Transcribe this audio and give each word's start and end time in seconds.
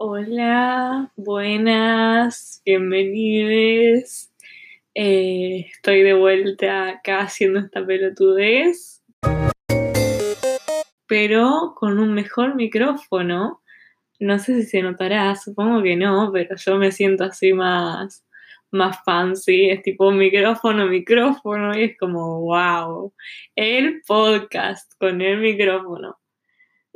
Hola, 0.00 1.10
buenas, 1.16 2.62
bienvenidos. 2.64 4.30
Eh, 4.94 5.66
estoy 5.72 6.04
de 6.04 6.14
vuelta 6.14 6.90
acá 6.90 7.22
haciendo 7.22 7.58
esta 7.58 7.84
pelotudez, 7.84 9.02
pero 11.08 11.74
con 11.74 11.98
un 11.98 12.14
mejor 12.14 12.54
micrófono. 12.54 13.60
No 14.20 14.38
sé 14.38 14.62
si 14.62 14.68
se 14.68 14.82
notará, 14.82 15.34
supongo 15.34 15.82
que 15.82 15.96
no, 15.96 16.30
pero 16.32 16.54
yo 16.54 16.76
me 16.76 16.92
siento 16.92 17.24
así 17.24 17.52
más, 17.52 18.24
más 18.70 18.98
fancy. 19.04 19.68
Es 19.70 19.82
tipo 19.82 20.12
micrófono, 20.12 20.86
micrófono, 20.86 21.76
y 21.76 21.82
es 21.82 21.98
como, 21.98 22.42
wow, 22.42 23.12
el 23.56 24.00
podcast 24.06 24.92
con 24.96 25.20
el 25.22 25.40
micrófono. 25.40 26.17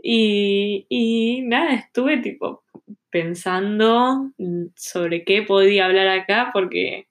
Y, 0.02 0.86
y 0.88 1.42
nada, 1.42 1.74
estuve 1.74 2.18
tipo 2.18 2.64
pensando 3.08 4.32
sobre 4.74 5.24
qué 5.24 5.42
podía 5.42 5.86
hablar 5.86 6.08
acá 6.08 6.50
porque 6.52 7.06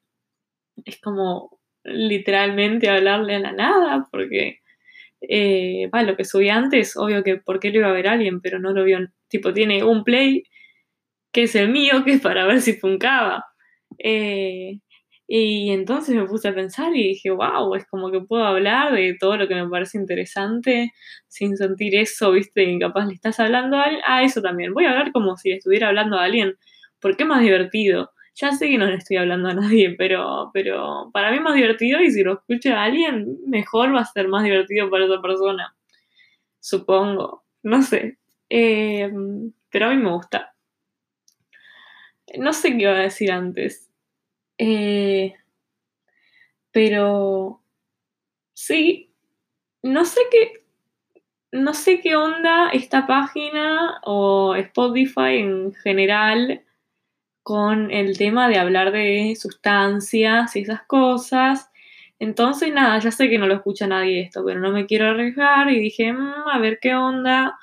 es 0.84 1.00
como 1.00 1.60
literalmente 1.84 2.90
hablarle 2.90 3.36
a 3.36 3.40
la 3.40 3.52
nada, 3.54 4.08
porque 4.12 4.60
eh, 5.22 5.90
lo 5.92 6.18
que 6.18 6.26
subí 6.26 6.50
antes, 6.50 6.98
obvio 6.98 7.24
que 7.24 7.38
porque 7.38 7.70
lo 7.72 7.80
iba 7.80 7.90
a 7.90 7.94
ver 7.94 8.08
alguien, 8.08 8.42
pero 8.42 8.60
no 8.60 8.74
lo 8.74 8.84
vio, 8.84 9.00
tipo 9.30 9.54
tiene 9.54 9.84
un 9.84 10.04
play 10.04 10.44
que 11.32 11.44
es 11.44 11.56
el 11.56 11.70
mío, 11.70 12.04
que 12.04 12.14
es 12.14 12.22
para 12.22 12.46
ver 12.46 12.62
si 12.62 12.74
funcaba. 12.74 13.46
Eh, 14.00 14.80
y 15.34 15.72
entonces 15.72 16.14
me 16.14 16.26
puse 16.26 16.50
a 16.50 16.54
pensar 16.54 16.94
y 16.94 17.08
dije, 17.08 17.32
wow, 17.32 17.74
es 17.76 17.88
como 17.88 18.12
que 18.12 18.20
puedo 18.20 18.44
hablar 18.44 18.92
de 18.94 19.16
todo 19.18 19.38
lo 19.38 19.48
que 19.48 19.56
me 19.56 19.70
parece 19.70 19.98
interesante 19.98 20.92
sin 21.30 21.56
sentir 21.56 21.96
eso, 21.96 22.34
viste, 22.34 22.64
y 22.64 22.78
capaz 22.78 23.06
le 23.06 23.14
estás 23.14 23.40
hablando 23.40 23.78
a. 23.78 23.86
Ah, 24.06 24.24
eso 24.24 24.42
también. 24.42 24.74
Voy 24.74 24.84
a 24.84 24.90
hablar 24.92 25.14
como 25.14 25.38
si 25.38 25.52
estuviera 25.54 25.88
hablando 25.88 26.18
a 26.18 26.26
alguien, 26.26 26.56
porque 27.00 27.24
es 27.24 27.30
más 27.30 27.42
divertido. 27.42 28.12
Ya 28.36 28.52
sé 28.52 28.68
que 28.68 28.78
no 28.78 28.88
le 28.88 28.96
estoy 28.96 29.16
hablando 29.18 29.48
a 29.48 29.54
nadie, 29.54 29.96
pero, 29.98 30.52
pero 30.54 31.10
para 31.14 31.32
mí 31.32 31.38
es 31.38 31.44
más 31.44 31.56
divertido 31.56 32.02
y 32.02 32.12
si 32.12 32.24
lo 32.24 32.34
escucha 32.34 32.78
a 32.78 32.84
alguien, 32.84 33.38
mejor 33.48 33.96
va 33.96 34.02
a 34.02 34.06
ser 34.06 34.28
más 34.28 34.44
divertido 34.44 34.90
para 34.90 35.06
esa 35.06 35.22
persona. 35.22 35.74
Supongo. 36.60 37.46
No 37.64 37.82
sé. 37.84 38.18
Em, 38.50 39.54
pero 39.70 39.86
a 39.88 39.90
mí 39.92 39.96
me 39.96 40.12
gusta. 40.12 40.54
No 42.38 42.52
sé 42.52 42.72
qué 42.72 42.84
iba 42.84 42.92
a 42.92 43.00
decir 43.00 43.32
antes. 43.32 43.91
Eh, 44.64 45.34
pero 46.72 47.64
sí, 48.54 49.12
no 49.84 50.06
sé 50.06 50.22
qué, 50.32 50.66
no 51.52 51.74
sé 51.74 52.02
qué 52.02 52.16
onda 52.16 52.70
esta 52.70 53.08
página 53.08 54.00
o 54.04 54.56
Spotify 54.56 55.38
en 55.40 55.74
general 55.74 56.64
con 57.44 57.92
el 57.92 58.18
tema 58.18 58.50
de 58.50 58.60
hablar 58.60 58.92
de 58.92 59.36
sustancias 59.36 60.56
y 60.56 60.62
esas 60.62 60.84
cosas. 60.84 61.72
Entonces, 62.20 62.74
nada, 62.74 63.00
ya 63.00 63.12
sé 63.12 63.30
que 63.30 63.40
no 63.40 63.48
lo 63.48 63.56
escucha 63.56 63.88
nadie 63.88 64.22
esto, 64.22 64.46
pero 64.46 64.60
no 64.60 64.72
me 64.72 64.86
quiero 64.86 65.08
arriesgar 65.08 65.72
y 65.72 65.80
dije, 65.80 66.14
mm, 66.14 66.50
a 66.54 66.60
ver 66.60 66.80
qué 66.82 66.96
onda. 66.96 67.58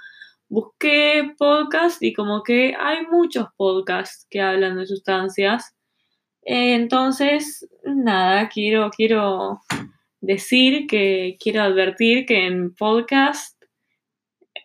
Busqué 0.49 1.35
podcast 1.39 2.03
y 2.03 2.13
como 2.15 2.43
que 2.43 2.75
hay 2.79 3.07
muchos 3.07 3.49
podcasts 3.57 4.27
que 4.31 4.41
hablan 4.43 4.79
de 4.79 4.87
sustancias. 4.87 5.78
Entonces, 6.51 7.69
nada, 7.85 8.49
quiero, 8.49 8.89
quiero 8.89 9.61
decir 10.23 10.87
que 10.87 11.37
quiero 11.39 11.61
advertir 11.61 12.25
que 12.25 12.47
en 12.47 12.75
podcast 12.75 13.63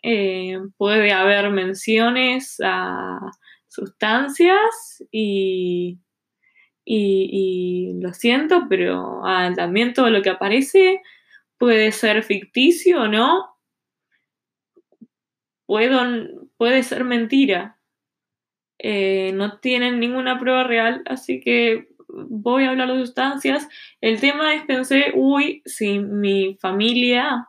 eh, 0.01 0.59
puede 0.77 1.11
haber 1.11 1.49
menciones 1.49 2.55
a 2.63 3.19
sustancias 3.67 5.03
y, 5.11 5.99
y, 6.85 7.99
lo 7.99 8.13
siento, 8.13 8.67
pero 8.69 9.19
ah, 9.25 9.51
también 9.53 9.93
todo 9.93 10.09
lo 10.09 10.22
que 10.22 10.29
aparece 10.29 11.01
puede 11.57 11.91
ser 11.91 12.23
ficticio 12.23 13.01
o 13.01 13.07
no. 13.09 13.57
puede 15.67 16.83
ser 16.83 17.03
mentira. 17.03 17.77
Eh, 18.79 19.31
no 19.34 19.59
tienen 19.59 20.00
ninguna 20.00 20.39
prueba 20.39 20.63
real, 20.63 21.03
así 21.06 21.39
que 21.39 21.88
voy 22.07 22.66
a 22.66 22.72
hablar 22.72 22.91
de 22.91 23.00
sustancias. 23.00 23.67
El 24.01 24.19
tema 24.19 24.53
es, 24.53 24.63
pensé, 24.66 25.11
uy, 25.16 25.61
si 25.66 26.00
mi 26.00 26.57
familia, 26.61 27.47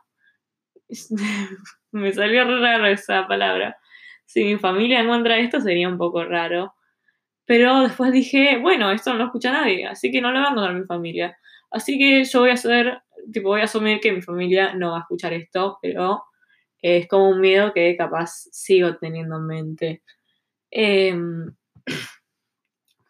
me 1.91 2.13
salió 2.13 2.45
raro 2.59 2.87
esa 2.87 3.27
palabra, 3.27 3.77
si 4.25 4.43
mi 4.45 4.57
familia 4.57 5.01
encuentra 5.01 5.37
esto 5.37 5.61
sería 5.61 5.89
un 5.89 5.97
poco 5.97 6.23
raro. 6.25 6.73
Pero 7.45 7.81
después 7.81 8.11
dije, 8.11 8.57
bueno, 8.59 8.91
esto 8.91 9.11
no 9.13 9.19
lo 9.19 9.25
escucha 9.25 9.51
nadie, 9.51 9.87
así 9.87 10.11
que 10.11 10.21
no 10.21 10.31
lo 10.31 10.39
va 10.41 10.47
a 10.47 10.51
encontrar 10.51 10.75
mi 10.75 10.85
familia. 10.85 11.37
Así 11.71 11.97
que 11.99 12.23
yo 12.23 12.39
voy 12.41 12.51
a 12.51 12.53
hacer, 12.53 13.01
tipo, 13.31 13.49
voy 13.49 13.61
a 13.61 13.65
asumir 13.65 13.99
que 13.99 14.11
mi 14.11 14.21
familia 14.21 14.73
no 14.75 14.91
va 14.91 14.97
a 14.99 15.01
escuchar 15.01 15.33
esto, 15.33 15.77
pero 15.81 16.23
es 16.81 17.07
como 17.07 17.29
un 17.29 17.41
miedo 17.41 17.73
que 17.73 17.95
capaz 17.97 18.47
sigo 18.51 18.97
teniendo 18.97 19.37
en 19.37 19.47
mente. 19.47 20.03
Em, 20.77 21.55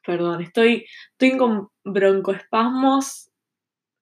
perdón, 0.06 0.44
estoy, 0.44 0.86
estoy 1.14 1.36
con 1.36 1.70
broncoespasmos 1.84 3.32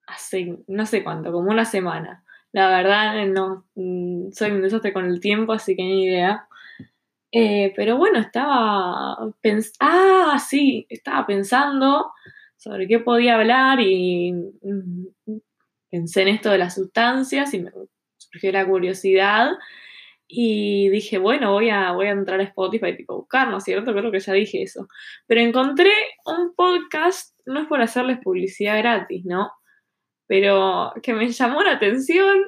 hace 0.05 0.57
no 0.67 0.85
sé 0.85 1.01
cuánto, 1.01 1.31
como 1.31 1.49
una 1.49 1.63
semana. 1.63 2.25
La 2.51 2.67
verdad, 2.67 3.25
no 3.27 3.65
mm, 3.75 4.31
soy 4.33 4.51
un 4.51 4.63
desastre 4.63 4.91
con 4.91 5.05
el 5.05 5.21
tiempo, 5.21 5.53
así 5.53 5.77
que 5.77 5.83
ni 5.83 6.03
idea. 6.03 6.45
Eh, 7.31 7.71
pero 7.77 7.97
bueno, 7.97 8.19
estaba 8.19 9.17
ah, 9.79 10.39
sí, 10.45 10.85
estaba 10.89 11.25
pensando 11.25 12.11
sobre 12.57 12.85
qué 12.85 12.99
podía 12.99 13.35
hablar 13.35 13.79
y 13.79 14.33
mm, 14.33 15.05
pensé 15.89 16.23
en 16.23 16.27
esto 16.27 16.49
de 16.49 16.57
las 16.57 16.75
sustancias 16.75 17.53
y 17.53 17.61
me 17.61 17.71
surgió 18.17 18.51
la 18.51 18.67
curiosidad 18.67 19.51
y 20.35 20.89
dije, 20.89 21.19
bueno, 21.19 21.51
voy 21.51 21.69
a, 21.69 21.91
voy 21.91 22.07
a 22.07 22.11
entrar 22.11 22.39
a 22.39 22.43
Spotify, 22.43 22.97
tipo, 22.97 23.17
buscar, 23.17 23.49
¿no 23.49 23.57
es 23.57 23.63
cierto? 23.65 23.93
Creo 23.93 24.11
que 24.11 24.19
ya 24.19 24.33
dije 24.33 24.63
eso. 24.63 24.87
Pero 25.27 25.41
encontré 25.41 25.91
un 26.25 26.55
podcast, 26.55 27.37
no 27.45 27.61
es 27.61 27.67
por 27.67 27.81
hacerles 27.81 28.17
publicidad 28.17 28.79
gratis, 28.79 29.25
¿no? 29.25 29.51
Pero 30.25 30.91
que 31.03 31.13
me 31.13 31.29
llamó 31.29 31.61
la 31.61 31.73
atención 31.73 32.45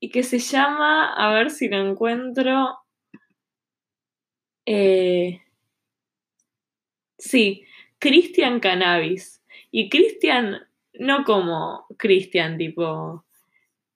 y 0.00 0.10
que 0.10 0.22
se 0.22 0.38
llama, 0.38 1.14
a 1.14 1.32
ver 1.32 1.50
si 1.50 1.68
lo 1.68 1.78
encuentro. 1.78 2.76
Eh, 4.66 5.40
sí, 7.16 7.64
Christian 7.98 8.60
Cannabis. 8.60 9.42
Y 9.70 9.88
Christian, 9.88 10.60
no 10.92 11.24
como 11.24 11.86
Christian, 11.96 12.58
tipo 12.58 13.25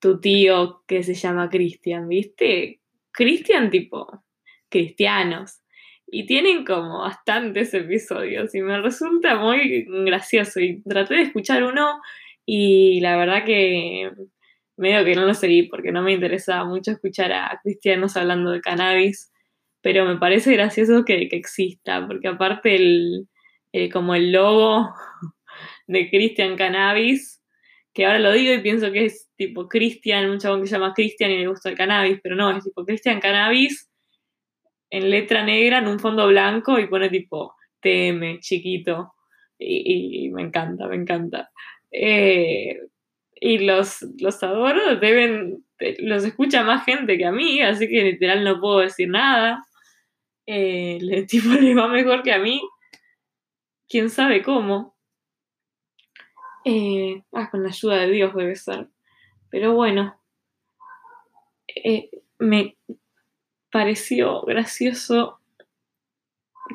tu 0.00 0.20
tío 0.20 0.82
que 0.86 1.02
se 1.02 1.14
llama 1.14 1.50
Cristian, 1.50 2.08
¿viste? 2.08 2.80
Cristian 3.12 3.70
tipo 3.70 4.24
cristianos. 4.70 5.60
Y 6.06 6.26
tienen 6.26 6.64
como 6.64 7.00
bastantes 7.00 7.72
episodios 7.74 8.54
y 8.54 8.62
me 8.62 8.80
resulta 8.80 9.36
muy 9.36 9.84
gracioso. 10.04 10.58
Y 10.60 10.82
traté 10.82 11.14
de 11.14 11.22
escuchar 11.22 11.62
uno 11.62 12.00
y 12.44 13.00
la 13.00 13.16
verdad 13.16 13.44
que 13.44 14.10
medio 14.76 15.04
que 15.04 15.14
no 15.14 15.26
lo 15.26 15.34
seguí 15.34 15.64
porque 15.64 15.92
no 15.92 16.02
me 16.02 16.12
interesaba 16.12 16.64
mucho 16.64 16.90
escuchar 16.92 17.32
a 17.32 17.60
cristianos 17.62 18.16
hablando 18.16 18.50
de 18.50 18.60
cannabis. 18.60 19.30
Pero 19.82 20.04
me 20.04 20.16
parece 20.18 20.52
gracioso 20.52 21.04
que, 21.04 21.28
exista, 21.30 22.06
porque 22.06 22.28
aparte 22.28 22.74
el, 22.74 23.28
como 23.92 24.14
el 24.14 24.32
logo 24.32 24.90
de 25.86 26.10
Christian 26.10 26.56
Cannabis 26.56 27.39
que 27.92 28.06
ahora 28.06 28.18
lo 28.18 28.32
digo 28.32 28.54
y 28.54 28.60
pienso 28.60 28.92
que 28.92 29.06
es 29.06 29.30
tipo 29.36 29.68
Christian, 29.68 30.30
un 30.30 30.38
chabón 30.38 30.62
que 30.62 30.68
se 30.68 30.74
llama 30.74 30.94
Christian 30.94 31.30
y 31.30 31.38
le 31.38 31.48
gusta 31.48 31.70
el 31.70 31.76
cannabis, 31.76 32.20
pero 32.22 32.36
no, 32.36 32.56
es 32.56 32.64
tipo 32.64 32.84
Christian 32.84 33.20
Cannabis 33.20 33.90
en 34.90 35.10
letra 35.10 35.44
negra 35.44 35.78
en 35.78 35.88
un 35.88 35.98
fondo 35.98 36.26
blanco 36.26 36.78
y 36.78 36.86
pone 36.88 37.08
tipo 37.08 37.54
TM 37.80 38.40
chiquito. 38.40 39.14
Y, 39.58 40.30
me 40.30 40.42
encanta, 40.42 40.88
me 40.88 40.96
encanta. 40.96 41.50
Eh, 41.92 42.80
y 43.34 43.58
los, 43.58 44.06
los 44.18 44.42
adoro, 44.42 44.96
deben, 44.96 45.64
los 45.98 46.24
escucha 46.24 46.62
más 46.62 46.84
gente 46.84 47.18
que 47.18 47.26
a 47.26 47.32
mí, 47.32 47.60
así 47.60 47.88
que 47.88 48.02
literal 48.04 48.42
no 48.42 48.60
puedo 48.60 48.78
decir 48.80 49.08
nada. 49.08 49.64
Eh, 50.46 50.98
el 51.00 51.26
tipo 51.28 51.48
le 51.50 51.74
va 51.74 51.88
mejor 51.88 52.22
que 52.22 52.32
a 52.32 52.38
mí. 52.38 52.60
Quién 53.88 54.08
sabe 54.08 54.42
cómo. 54.42 54.96
Eh, 56.64 57.22
ah, 57.32 57.50
con 57.50 57.62
la 57.62 57.70
ayuda 57.70 57.96
de 57.96 58.10
Dios 58.10 58.34
debe 58.34 58.56
ser. 58.56 58.88
Pero 59.50 59.74
bueno, 59.74 60.20
eh, 61.74 62.10
me 62.38 62.76
pareció 63.70 64.42
gracioso 64.42 65.40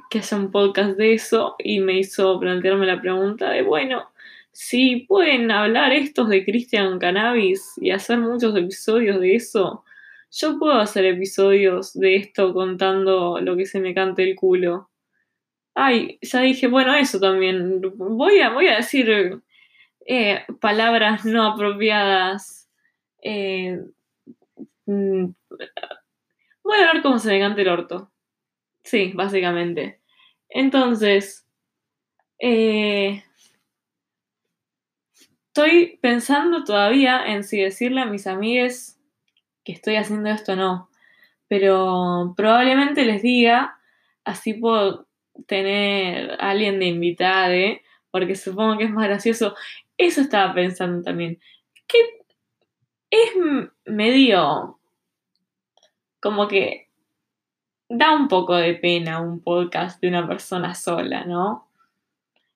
que 0.10 0.20
haya 0.20 0.38
un 0.38 0.52
podcast 0.52 0.98
de 0.98 1.14
eso 1.14 1.56
y 1.60 1.80
me 1.80 2.00
hizo 2.00 2.40
plantearme 2.40 2.86
la 2.86 3.02
pregunta 3.02 3.50
de, 3.52 3.62
bueno, 3.62 4.10
si 4.52 5.06
pueden 5.08 5.52
hablar 5.52 5.92
estos 5.94 6.30
de 6.30 6.46
Christian 6.46 7.00
Cannabis 7.00 7.74
y 7.78 7.92
hacer 7.92 8.20
muchos 8.20 8.56
episodios 8.56 9.20
de 9.20 9.36
eso, 9.36 9.84
yo 10.32 10.60
puedo 10.60 10.74
hacer 10.74 11.06
episodios 11.06 11.94
de 11.94 12.16
esto 12.16 12.54
contando 12.54 13.40
lo 13.40 13.56
que 13.56 13.66
se 13.66 13.80
me 13.80 13.94
cante 13.94 14.24
el 14.24 14.36
culo. 14.36 14.90
Ay, 15.74 16.20
ya 16.22 16.42
dije, 16.42 16.68
bueno, 16.68 16.94
eso 16.96 17.20
también. 17.20 17.82
Voy 17.98 18.40
a, 18.40 18.50
voy 18.50 18.68
a 18.68 18.78
decir 18.78 19.42
eh, 20.06 20.46
palabras 20.62 21.25
no 21.25 21.46
apropiadas. 21.48 22.69
Eh, 23.22 23.80
mm, 24.86 25.25
voy 26.63 26.78
a 26.78 26.94
ver 26.94 27.02
cómo 27.02 27.19
se 27.19 27.30
me 27.30 27.40
cante 27.40 27.62
el 27.62 27.69
orto. 27.69 28.12
Sí, 28.84 29.12
básicamente. 29.16 30.00
Entonces, 30.50 31.48
eh, 32.40 33.24
estoy 35.48 35.98
pensando 36.02 36.63
todavía 36.63 37.25
en 37.25 37.44
si 37.44 37.60
decirle 37.60 38.01
a 38.01 38.06
mis 38.06 38.28
amigues 38.28 39.00
que 39.63 39.72
estoy 39.72 39.96
haciendo 39.96 40.30
esto 40.30 40.54
o 40.54 40.56
no. 40.56 40.90
Pero 41.48 42.34
probablemente 42.38 43.06
les 43.06 43.22
diga, 43.22 43.80
así 44.24 44.54
puedo 44.54 45.08
tener 45.48 46.31
a 46.40 46.51
alguien 46.51 46.80
de 46.80 46.86
invitada, 46.88 47.56
porque 48.12 48.36
supongo 48.36 48.78
que 48.78 48.86
es 48.86 48.92
más 48.92 49.08
gracioso. 49.08 49.56
Eso 49.98 50.22
estaba 50.22 50.54
pensando 50.54 51.04
también. 51.04 51.40
Que 51.88 51.98
es 53.10 53.32
medio 53.86 54.80
como 56.20 56.48
que 56.48 56.90
da 57.88 58.16
un 58.16 58.28
poco 58.28 58.56
de 58.56 58.74
pena 58.76 59.22
un 59.22 59.42
podcast 59.42 60.02
de 60.02 60.08
una 60.08 60.28
persona 60.28 60.74
sola, 60.74 61.24
¿no? 61.24 61.70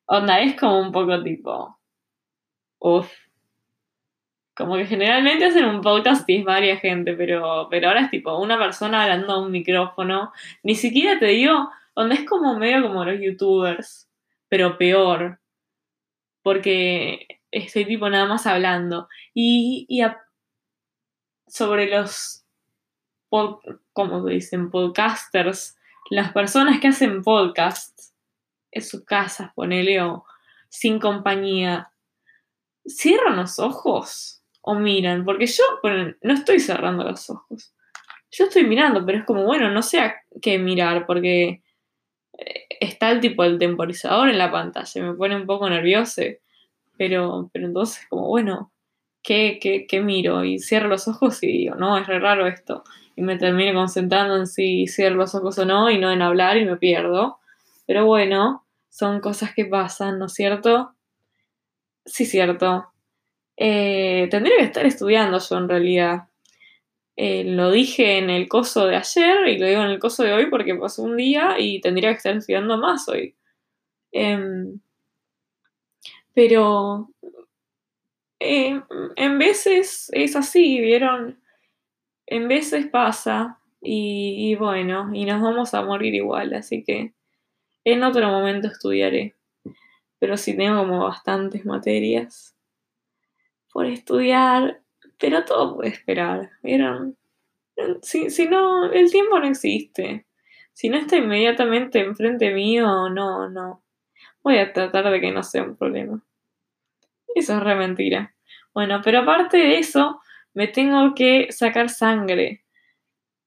Onda, 0.06 0.40
es 0.40 0.60
como 0.60 0.80
un 0.80 0.92
poco 0.92 1.22
tipo. 1.22 1.78
Uf. 2.80 3.12
Como 4.56 4.76
que 4.76 4.88
generalmente 4.88 5.46
hacen 5.46 5.66
un 5.66 5.82
podcast 5.82 6.28
y 6.30 6.38
es 6.38 6.46
varias 6.46 6.82
gente, 6.82 7.14
pero, 7.14 7.68
pero 7.70 7.88
ahora 7.88 8.02
es 8.02 8.10
tipo 8.10 8.38
una 8.40 8.58
persona 8.58 9.04
hablando 9.04 9.34
a 9.34 9.42
un 9.42 9.52
micrófono. 9.52 10.34
Ni 10.64 10.76
siquiera 10.76 11.20
te 11.20 11.28
digo, 11.28 11.70
donde 11.96 12.16
es 12.16 12.26
como 12.26 12.58
medio 12.58 12.82
como 12.82 13.06
los 13.06 13.22
youtubers, 13.22 14.10
pero 14.48 14.78
peor. 14.78 15.40
Porque 16.50 17.28
estoy 17.51 17.86
tipo 17.86 18.10
nada 18.10 18.25
más 18.25 18.48
hablando. 18.48 19.07
Y, 19.36 19.86
y 19.88 20.01
sobre 21.48 21.86
los 21.86 22.44
como 23.94 24.25
dicen, 24.25 24.72
podcasters, 24.72 25.78
las 26.10 26.34
personas 26.34 26.80
que 26.80 26.88
hacen 26.88 27.22
podcasts 27.22 28.16
en 28.72 28.81
sus 28.81 29.06
casas, 29.06 29.51
ponele, 29.54 30.01
o 30.01 30.25
sin 30.69 30.98
compañía, 30.98 31.92
cierran 32.84 33.36
los 33.36 33.60
ojos 33.60 34.42
o 34.62 34.74
miran, 34.74 35.24
porque 35.24 35.45
yo 35.45 35.63
no 36.24 36.34
estoy 36.34 36.60
cerrando 36.60 37.04
los 37.04 37.30
ojos. 37.30 37.75
Yo 38.31 38.45
estoy 38.45 38.63
mirando, 38.63 39.06
pero 39.06 39.19
es 39.19 39.25
como, 39.25 39.44
bueno, 39.44 39.69
no 39.69 39.84
sé 39.84 40.00
a 40.00 40.16
qué 40.42 40.57
mirar, 40.57 41.06
porque 41.06 41.62
está 42.80 43.12
el 43.12 43.20
tipo 43.20 43.44
del 43.44 43.60
temporizador 43.60 44.30
en 44.30 44.38
la 44.38 44.52
pantalla, 44.52 45.04
me 45.04 45.14
pone 45.14 45.36
un 45.36 45.46
poco 45.46 45.70
nervioso, 45.70 46.22
pero, 46.98 47.50
pero 47.54 47.68
entonces 47.68 48.06
como, 48.10 48.28
bueno, 48.28 48.72
¿qué, 49.24 49.60
qué, 49.62 49.86
qué 49.88 50.02
miro? 50.02 50.44
Y 50.44 50.60
cierro 50.60 50.88
los 50.88 51.08
ojos 51.08 51.44
y 51.44 51.48
digo, 51.48 51.76
no, 51.76 51.98
es 51.98 52.08
re 52.08 52.20
raro 52.20 52.48
esto 52.48 52.84
y 53.20 53.22
me 53.22 53.38
termino 53.38 53.74
concentrando 53.74 54.38
en 54.38 54.48
si 54.48 54.88
cierro 54.88 55.18
los 55.18 55.36
ojos 55.36 55.60
o 55.60 55.66
no 55.66 55.90
y 55.92 55.98
no 55.98 56.10
en 56.10 56.22
hablar 56.22 56.56
y 56.56 56.64
me 56.64 56.78
pierdo. 56.78 57.40
Pero 57.86 58.06
bueno, 58.06 58.66
son 58.88 59.20
cosas 59.20 59.54
que 59.54 59.66
pasan, 59.66 60.20
¿no 60.20 60.28
es 60.28 60.34
cierto? 60.34 60.96
Sí, 62.06 62.26
cierto. 62.26 62.94
Eh, 63.58 64.30
tendría 64.31 64.56
que 64.60 64.64
estar 64.64 64.86
estudiando 64.86 65.38
yo 65.38 65.58
en 65.58 65.68
realidad. 65.68 66.29
Eh, 67.21 67.44
lo 67.44 67.69
dije 67.69 68.18
en 68.18 68.30
el 68.30 68.48
coso 68.48 68.88
de 68.88 68.95
ayer 68.95 69.48
y 69.50 69.57
lo 69.57 69.68
digo 69.68 69.81
en 69.81 69.89
el 69.89 70.00
coso 70.00 70.24
de 70.24 70.31
hoy 70.31 70.45
porque 70.50 70.75
pasó 70.75 71.04
un 71.04 71.18
día 71.18 71.60
y 71.60 71.81
tendría 71.81 72.12
que 72.12 72.18
estar 72.18 72.38
estudiando 72.38 72.77
más 72.77 73.10
hoy. 73.10 73.36
Em, 74.13 74.80
pero 76.33 77.10
eh, 78.39 78.81
en 79.18 79.38
veces 79.38 80.10
es 80.13 80.36
así, 80.38 80.80
¿vieron? 80.80 81.39
en 82.30 82.48
veces 82.48 82.88
pasa 82.88 83.60
y, 83.81 84.56
bueno, 84.56 85.10
y 85.13 85.25
nos 85.25 85.42
vamos 85.42 85.74
a 85.74 85.81
morir 85.81 86.13
igual, 86.13 86.54
así 86.54 86.83
que 86.83 87.13
en 87.86 88.04
otro 88.04 88.27
momento 88.30 88.68
estudiaré. 88.68 89.36
Pero 90.19 90.38
sí 90.38 90.56
tengo 90.56 90.80
como 90.80 91.06
bastantes 91.06 91.66
materias 91.66 92.56
por 93.71 93.88
estudiar, 93.88 94.81
pero 95.19 95.45
todo 95.45 95.75
puede 95.75 95.89
esperar, 95.89 96.51
¿vieron? 96.63 97.18
Si, 98.01 98.30
si 98.30 98.48
no, 98.48 98.92
el 98.92 99.12
tiempo 99.12 99.39
no 99.39 99.48
existe. 99.48 100.25
Si 100.74 100.89
no 100.89 100.98
está 100.98 101.18
inmediatamente 101.18 102.00
enfrente 102.00 102.54
mío, 102.54 103.10
no, 103.10 103.50
no. 103.50 103.83
Voy 104.44 104.57
a 104.57 104.74
tratar 104.74 105.10
de 105.12 105.21
que 105.21 105.31
no 105.31 105.44
sea 105.44 105.63
un 105.63 105.75
problema. 105.75 106.24
Eso 107.36 107.57
es 107.57 107.63
re 107.63 107.75
mentira. 107.75 108.33
Bueno, 108.74 109.01
pero 109.04 109.19
aparte 109.19 109.57
de 109.57 109.80
eso, 109.80 110.21
me 110.54 110.68
tengo 110.68 111.13
que 111.16 111.51
sacar 111.51 111.89
sangre 111.89 112.63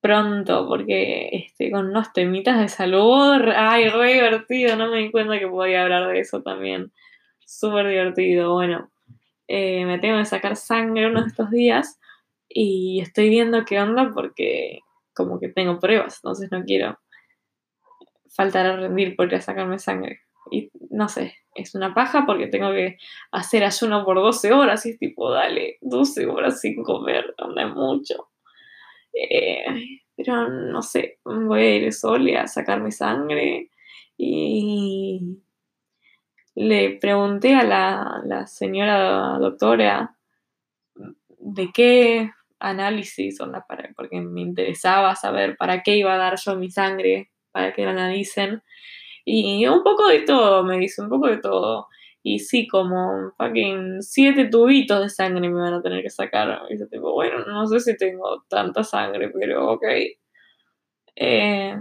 pronto, 0.02 0.66
porque 0.68 1.30
este, 1.32 1.70
con 1.70 1.86
unos 1.86 2.12
temitas 2.12 2.58
de 2.58 2.68
salud, 2.68 3.40
ay, 3.56 3.88
re 3.88 4.14
divertido, 4.14 4.76
no 4.76 4.90
me 4.90 4.98
di 4.98 5.10
cuenta 5.10 5.38
que 5.38 5.48
podía 5.48 5.84
hablar 5.84 6.08
de 6.08 6.20
eso 6.20 6.42
también. 6.42 6.92
Súper 7.46 7.88
divertido, 7.88 8.52
bueno, 8.52 8.91
eh, 9.54 9.84
me 9.84 9.98
tengo 9.98 10.16
que 10.16 10.24
sacar 10.24 10.56
sangre 10.56 11.08
uno 11.08 11.20
de 11.20 11.28
estos 11.28 11.50
días 11.50 12.00
y 12.48 13.02
estoy 13.02 13.28
viendo 13.28 13.66
qué 13.66 13.78
onda 13.78 14.10
porque 14.14 14.80
como 15.12 15.38
que 15.38 15.50
tengo 15.50 15.78
pruebas, 15.78 16.20
entonces 16.22 16.50
no 16.50 16.64
quiero 16.64 16.98
faltar 18.34 18.64
a 18.64 18.76
rendir 18.76 19.14
por 19.14 19.26
ir 19.26 19.34
a 19.34 19.40
sacarme 19.42 19.78
sangre. 19.78 20.22
Y 20.50 20.70
no 20.88 21.10
sé, 21.10 21.36
es 21.54 21.74
una 21.74 21.92
paja 21.92 22.24
porque 22.24 22.46
tengo 22.46 22.72
que 22.72 22.96
hacer 23.30 23.62
ayuno 23.62 24.06
por 24.06 24.16
12 24.16 24.54
horas 24.54 24.86
y 24.86 24.92
es 24.92 24.98
tipo, 24.98 25.30
dale, 25.30 25.76
12 25.82 26.26
horas 26.28 26.58
sin 26.58 26.82
comer, 26.82 27.34
es 27.38 27.74
mucho. 27.74 28.30
Eh, 29.12 29.66
pero 30.16 30.48
no 30.48 30.80
sé, 30.80 31.18
voy 31.26 31.60
a 31.60 31.76
ir 31.76 31.92
sola 31.92 32.40
a 32.40 32.48
sacar 32.48 32.80
mi 32.80 32.90
sangre 32.90 33.68
y 34.16 35.42
le 36.54 36.98
pregunté 37.00 37.54
a 37.54 37.64
la, 37.64 38.20
la 38.24 38.46
señora 38.46 39.38
doctora 39.38 40.16
de 41.38 41.70
qué 41.72 42.30
análisis, 42.60 43.40
onda 43.40 43.64
para, 43.66 43.90
porque 43.96 44.20
me 44.20 44.40
interesaba 44.40 45.14
saber 45.16 45.56
para 45.56 45.82
qué 45.82 45.96
iba 45.96 46.14
a 46.14 46.18
dar 46.18 46.38
yo 46.38 46.56
mi 46.56 46.70
sangre, 46.70 47.30
para 47.50 47.72
que 47.72 47.84
la 47.84 47.90
analicen. 47.90 48.62
Y 49.24 49.66
un 49.66 49.82
poco 49.82 50.08
de 50.08 50.20
todo, 50.20 50.64
me 50.64 50.78
dice, 50.78 51.02
un 51.02 51.08
poco 51.08 51.28
de 51.28 51.38
todo. 51.38 51.88
Y 52.22 52.38
sí, 52.38 52.68
como 52.68 53.32
fucking 53.36 54.00
siete 54.02 54.46
tubitos 54.46 55.00
de 55.02 55.08
sangre 55.08 55.48
me 55.48 55.60
van 55.60 55.74
a 55.74 55.82
tener 55.82 56.02
que 56.02 56.10
sacar. 56.10 56.62
Y 56.70 56.78
yo 56.78 56.86
tipo, 56.88 57.12
bueno, 57.12 57.44
no 57.44 57.66
sé 57.66 57.80
si 57.80 57.96
tengo 57.96 58.44
tanta 58.48 58.84
sangre, 58.84 59.30
pero 59.30 59.72
ok. 59.72 59.84
Eh, 61.16 61.76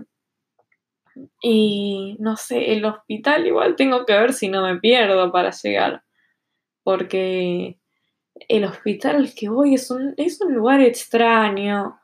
y 1.41 2.17
no 2.19 2.37
sé, 2.37 2.73
el 2.73 2.85
hospital 2.85 3.47
igual 3.47 3.75
tengo 3.75 4.05
que 4.05 4.13
ver 4.13 4.33
si 4.33 4.49
no 4.49 4.63
me 4.63 4.79
pierdo 4.79 5.31
para 5.31 5.51
llegar. 5.51 6.03
Porque 6.83 7.79
el 8.47 8.63
hospital 8.65 9.17
al 9.17 9.35
que 9.35 9.49
voy 9.49 9.75
es 9.75 9.91
un, 9.91 10.13
es 10.17 10.41
un 10.41 10.53
lugar 10.53 10.81
extraño 10.81 12.01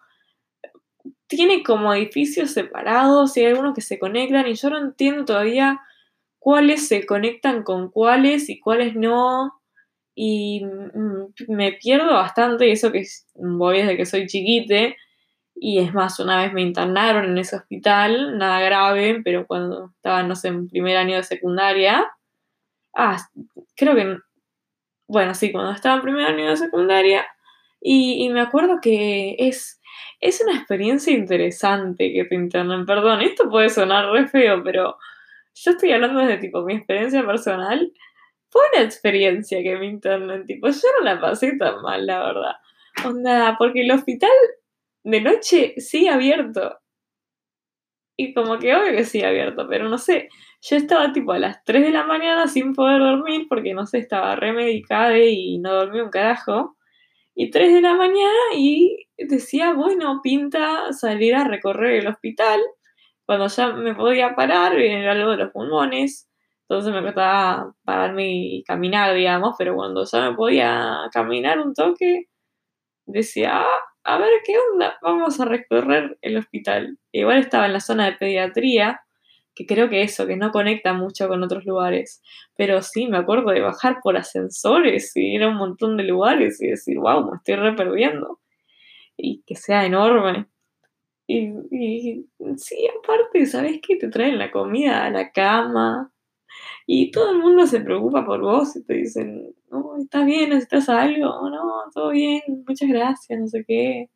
tiene 1.28 1.62
como 1.64 1.94
edificios 1.94 2.52
separados 2.52 3.36
y 3.36 3.42
hay 3.42 3.48
algunos 3.48 3.76
que 3.76 3.82
se 3.82 4.00
conectan 4.00 4.48
y 4.48 4.56
yo 4.56 4.70
no 4.70 4.80
entiendo 4.80 5.26
todavía 5.26 5.82
cuáles 6.40 6.88
se 6.88 7.06
conectan 7.06 7.64
con 7.64 7.92
cuáles 7.92 8.50
y 8.50 8.60
cuáles 8.60 8.96
no. 8.96 9.54
Y 10.16 10.66
mm, 10.66 11.54
me 11.54 11.74
pierdo 11.74 12.14
bastante, 12.14 12.68
y 12.68 12.72
eso 12.72 12.92
que 12.92 13.06
voy 13.36 13.80
desde 13.80 13.98
que 13.98 14.06
soy 14.06 14.26
chiquite. 14.28 14.96
Y 15.60 15.80
es 15.80 15.94
más, 15.94 16.20
una 16.20 16.44
vez 16.44 16.54
me 16.54 16.62
internaron 16.62 17.26
en 17.26 17.38
ese 17.38 17.56
hospital, 17.56 18.38
nada 18.38 18.62
grave, 18.62 19.22
pero 19.24 19.48
cuando 19.48 19.92
estaba, 19.96 20.24
no 20.24 20.36
sé, 20.36 20.50
en 20.50 20.70
primer 20.70 20.98
año 20.98 21.16
de 21.18 21.24
secundaria. 21.24 22.06
Ah, 22.96 23.18
creo 23.76 23.96
que. 23.96 24.18
Bueno, 25.08 25.34
sí, 25.34 25.52
cuando 25.52 25.72
estaba 25.72 25.96
en 25.96 26.02
primer 26.02 26.26
año 26.28 26.50
de 26.50 26.58
secundaria. 26.58 27.26
y 27.82 28.30
me 28.30 28.42
acuerdo 28.42 28.80
que 28.82 29.36
es 29.40 29.78
es 30.20 30.42
una 30.42 30.58
experiencia 30.58 31.14
interesante 31.14 32.12
que 32.12 32.26
te 32.26 32.36
internen. 32.36 32.86
Perdón, 32.86 33.22
esto 33.22 33.50
puede 33.50 33.70
sonar 33.70 34.10
re 34.12 34.28
feo, 34.28 34.64
pero 34.64 34.98
yo 35.54 35.72
estoy 35.72 35.92
hablando 35.92 36.20
desde 36.20 36.38
tipo 36.38 36.64
mi 36.64 36.76
experiencia 36.76 37.26
personal. 37.26 37.92
Fue 38.50 38.62
una 38.74 38.84
experiencia 38.86 39.62
que 39.62 39.78
me 39.78 39.88
internen, 39.88 40.46
tipo, 40.46 40.68
yo 40.68 40.88
no 41.00 41.06
la 41.06 41.20
pasé 41.20 41.58
tan 41.58 41.82
mal, 41.82 42.06
la 42.06 42.20
verdad. 42.20 42.56
Onda, 43.06 43.56
porque 43.60 43.82
el 43.82 43.92
hospital 43.92 44.32
de 45.08 45.22
noche 45.22 45.74
sigue 45.78 46.10
abierto. 46.10 46.80
Y 48.18 48.34
como 48.34 48.58
que 48.58 48.76
obvio 48.76 48.92
que 48.92 49.04
sigue 49.06 49.26
abierto, 49.26 49.68
pero 49.70 49.88
no 49.90 49.98
sé. 49.98 50.30
Yo 50.62 50.76
estaba 50.76 51.14
tipo 51.14 51.32
a 51.34 51.40
las 51.40 51.64
3 51.64 51.84
de 51.84 51.92
la 51.92 52.04
mañana 52.04 52.48
sin 52.48 52.74
poder 52.74 53.00
dormir 53.00 53.46
porque 53.48 53.74
no 53.74 53.86
sé, 53.86 54.00
estaba 54.00 54.36
remedicada 54.36 55.18
y 55.20 55.60
no 55.60 55.74
dormí 55.74 56.02
un 56.02 56.10
carajo. 56.10 56.76
y 57.36 57.52
3 57.52 57.74
de 57.76 57.82
la 57.82 57.96
mañana 57.96 58.34
y 58.56 59.08
decía, 59.18 59.74
bueno, 59.74 60.22
pinta 60.24 60.94
salir 60.94 61.36
a 61.36 61.46
recorrer 61.46 62.02
el 62.02 62.08
hospital. 62.08 62.60
Cuando 63.26 63.48
ya 63.48 63.74
me 63.74 63.96
podía 63.96 64.36
parar, 64.36 64.76
era 64.80 65.14
algo 65.14 65.32
de 65.32 65.38
los 65.38 65.52
pulmones, 65.52 66.30
entonces 66.70 66.94
me 66.94 67.04
costaba 67.04 67.74
pararme 67.86 68.30
y 68.30 68.64
caminar, 68.64 69.16
digamos, 69.16 69.56
pero 69.58 69.76
cuando 69.76 70.06
ya 70.06 70.30
me 70.32 70.36
podía 70.36 71.10
caminar 71.14 71.60
un 71.60 71.74
toque, 71.74 72.28
decía, 73.08 73.62
ah, 73.62 73.82
a 74.04 74.18
ver 74.20 74.30
qué 74.46 74.54
onda, 74.72 74.98
vamos 75.02 75.40
a 75.40 75.46
recorrer 75.46 76.18
el 76.22 76.38
hospital. 76.38 76.98
Igual 77.12 77.40
estaba 77.40 77.66
en 77.66 77.74
la 77.74 77.80
zona 77.80 78.06
de 78.06 78.14
pediatría, 78.14 79.02
que 79.56 79.66
creo 79.66 79.90
que 79.90 80.04
eso, 80.04 80.28
que 80.28 80.38
no 80.38 80.52
conecta 80.52 80.94
mucho 80.94 81.28
con 81.28 81.44
otros 81.44 81.66
lugares. 81.66 82.22
Pero 82.56 82.82
sí, 82.84 83.08
me 83.08 83.18
acuerdo 83.18 83.52
de 83.52 83.62
bajar 83.62 83.98
por 84.04 84.16
ascensores 84.16 85.16
y 85.16 85.36
ir 85.36 85.44
a 85.44 85.50
un 85.50 85.56
montón 85.56 85.98
de 85.98 86.04
lugares 86.04 86.62
y 86.62 86.68
decir, 86.68 87.00
wow, 87.00 87.30
me 87.30 87.38
estoy 87.38 87.56
re 87.56 87.74
perdiendo. 87.74 88.40
Y 89.18 89.42
que 89.48 89.56
sea 89.56 89.86
enorme. 89.86 90.46
Y, 91.26 91.50
y 91.72 92.26
sí, 92.58 92.88
aparte, 93.04 93.46
¿sabes 93.48 93.80
qué? 93.86 93.98
Te 93.98 94.10
traen 94.10 94.38
la 94.38 94.52
comida 94.52 95.06
a 95.06 95.10
la 95.10 95.32
cama. 95.32 96.12
Y 96.86 97.12
todo 97.12 97.32
el 97.32 97.40
mundo 97.40 97.68
se 97.68 97.82
preocupa 97.82 98.26
por 98.26 98.42
vos 98.42 98.76
y 98.76 98.84
te 98.86 98.94
dicen, 98.94 99.54
no, 99.70 99.98
¿estás 99.98 100.26
bien? 100.26 100.50
¿Necesitas 100.50 100.88
algo? 100.90 101.50
No, 101.50 101.84
todo 101.94 102.12
bien, 102.12 102.42
muchas 102.66 102.90
gracias, 102.90 103.40
no 103.40 103.48
sé 103.48 103.66
qué. 103.68 104.10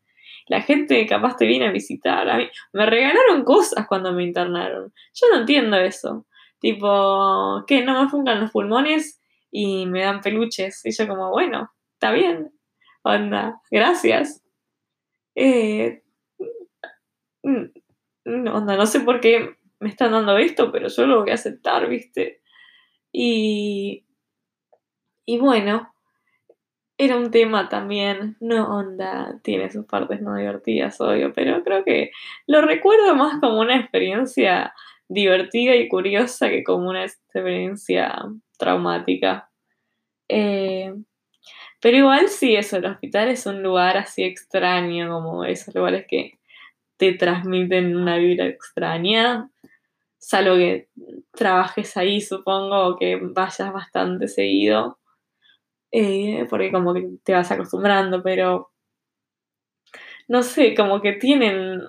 La 0.47 0.61
gente 0.61 1.05
capaz 1.05 1.35
te 1.37 1.45
viene 1.45 1.67
a 1.67 1.71
visitar. 1.71 2.29
A 2.29 2.37
mí 2.37 2.47
me 2.73 2.85
regalaron 2.85 3.43
cosas 3.43 3.87
cuando 3.87 4.13
me 4.13 4.23
internaron. 4.23 4.93
Yo 5.13 5.27
no 5.31 5.41
entiendo 5.41 5.77
eso. 5.77 6.25
Tipo, 6.59 7.63
que 7.67 7.83
no 7.83 8.03
me 8.03 8.09
fungan 8.09 8.39
los 8.41 8.51
pulmones 8.51 9.21
y 9.51 9.85
me 9.85 10.03
dan 10.03 10.21
peluches. 10.21 10.85
Y 10.85 10.91
yo 10.91 11.07
como, 11.07 11.29
bueno, 11.29 11.71
está 11.93 12.11
bien. 12.11 12.51
Onda, 13.03 13.61
gracias. 13.69 14.43
Eh, 15.35 16.03
mm, 17.43 18.47
onda, 18.47 18.77
no 18.77 18.85
sé 18.85 19.01
por 19.01 19.19
qué 19.19 19.55
me 19.81 19.89
están 19.89 20.11
dando 20.11 20.37
esto, 20.37 20.71
pero 20.71 20.87
yo 20.87 21.05
lo 21.05 21.21
voy 21.21 21.31
a 21.31 21.35
aceptar, 21.35 21.89
¿viste? 21.89 22.41
Y, 23.11 24.05
y 25.25 25.37
bueno, 25.39 25.93
era 26.97 27.17
un 27.17 27.31
tema 27.31 27.67
también, 27.67 28.37
no 28.39 28.77
onda, 28.77 29.39
tiene 29.43 29.71
sus 29.71 29.85
partes 29.85 30.21
no 30.21 30.35
divertidas, 30.35 31.01
obvio, 31.01 31.33
pero 31.33 31.63
creo 31.63 31.83
que 31.83 32.11
lo 32.45 32.61
recuerdo 32.61 33.15
más 33.15 33.39
como 33.41 33.59
una 33.59 33.79
experiencia 33.79 34.73
divertida 35.09 35.75
y 35.75 35.89
curiosa 35.89 36.49
que 36.49 36.63
como 36.63 36.89
una 36.89 37.03
experiencia 37.03 38.15
traumática. 38.57 39.49
Eh, 40.29 40.93
pero 41.81 41.97
igual 41.97 42.29
sí, 42.29 42.55
eso, 42.55 42.77
el 42.77 42.85
hospital 42.85 43.29
es 43.29 43.47
un 43.47 43.63
lugar 43.63 43.97
así 43.97 44.23
extraño, 44.23 45.09
como 45.09 45.43
esos 45.43 45.73
lugares 45.73 46.05
que 46.07 46.37
te 46.97 47.13
transmiten 47.13 47.97
una 47.97 48.17
vida 48.17 48.45
extraña, 48.45 49.49
salvo 50.21 50.55
que 50.55 50.87
trabajes 51.31 51.97
ahí, 51.97 52.21
supongo, 52.21 52.87
o 52.87 52.97
que 52.97 53.19
vayas 53.21 53.73
bastante 53.73 54.27
seguido. 54.27 54.99
Eh, 55.91 56.47
porque 56.49 56.71
como 56.71 56.93
que 56.93 57.09
te 57.23 57.33
vas 57.33 57.51
acostumbrando, 57.51 58.23
pero 58.23 58.71
no 60.27 60.43
sé, 60.43 60.73
como 60.75 61.01
que 61.01 61.13
tienen 61.13 61.81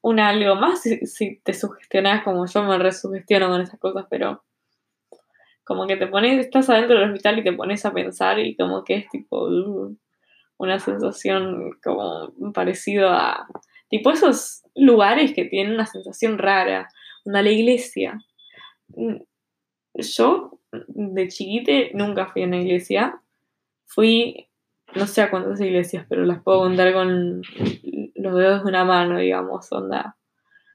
un 0.00 0.18
algo 0.18 0.56
más 0.56 0.82
si, 0.82 1.40
te 1.44 1.54
sugestionas 1.54 2.24
como 2.24 2.46
yo 2.46 2.64
me 2.64 2.78
resugestiono 2.78 3.48
con 3.48 3.60
esas 3.60 3.78
cosas, 3.78 4.06
pero 4.10 4.42
como 5.62 5.86
que 5.86 5.96
te 5.96 6.08
pones, 6.08 6.44
estás 6.44 6.68
adentro 6.68 6.98
del 6.98 7.10
hospital 7.10 7.38
y 7.38 7.44
te 7.44 7.52
pones 7.52 7.86
a 7.86 7.92
pensar 7.92 8.40
y 8.40 8.56
como 8.56 8.82
que 8.82 8.96
es 8.96 9.08
tipo 9.10 9.44
uh, 9.44 9.96
una 10.56 10.78
sensación 10.80 11.78
como 11.82 12.32
parecido 12.52 13.10
a 13.10 13.46
tipo 13.88 14.10
esos 14.10 14.64
lugares 14.74 15.32
que 15.32 15.44
tienen 15.44 15.74
una 15.74 15.86
sensación 15.86 16.38
rara, 16.38 16.88
una 17.24 17.42
la 17.42 17.50
iglesia. 17.50 18.20
Yo 19.94 20.60
de 20.88 21.28
chiquite 21.28 21.90
nunca 21.94 22.26
fui 22.26 22.42
a 22.42 22.46
una 22.46 22.60
iglesia, 22.60 23.20
fui, 23.86 24.48
no 24.94 25.06
sé 25.06 25.22
a 25.22 25.30
cuántas 25.30 25.60
iglesias, 25.60 26.06
pero 26.08 26.24
las 26.24 26.42
puedo 26.42 26.60
contar 26.60 26.92
con 26.92 27.42
los 28.14 28.34
dedos 28.36 28.64
de 28.64 28.68
una 28.68 28.84
mano, 28.84 29.18
digamos, 29.18 29.70
onda. 29.72 30.16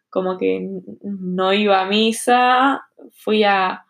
Como 0.09 0.37
que 0.37 0.67
no 1.03 1.53
iba 1.53 1.81
a 1.81 1.87
misa, 1.87 2.87
fui 3.11 3.43
a 3.43 3.85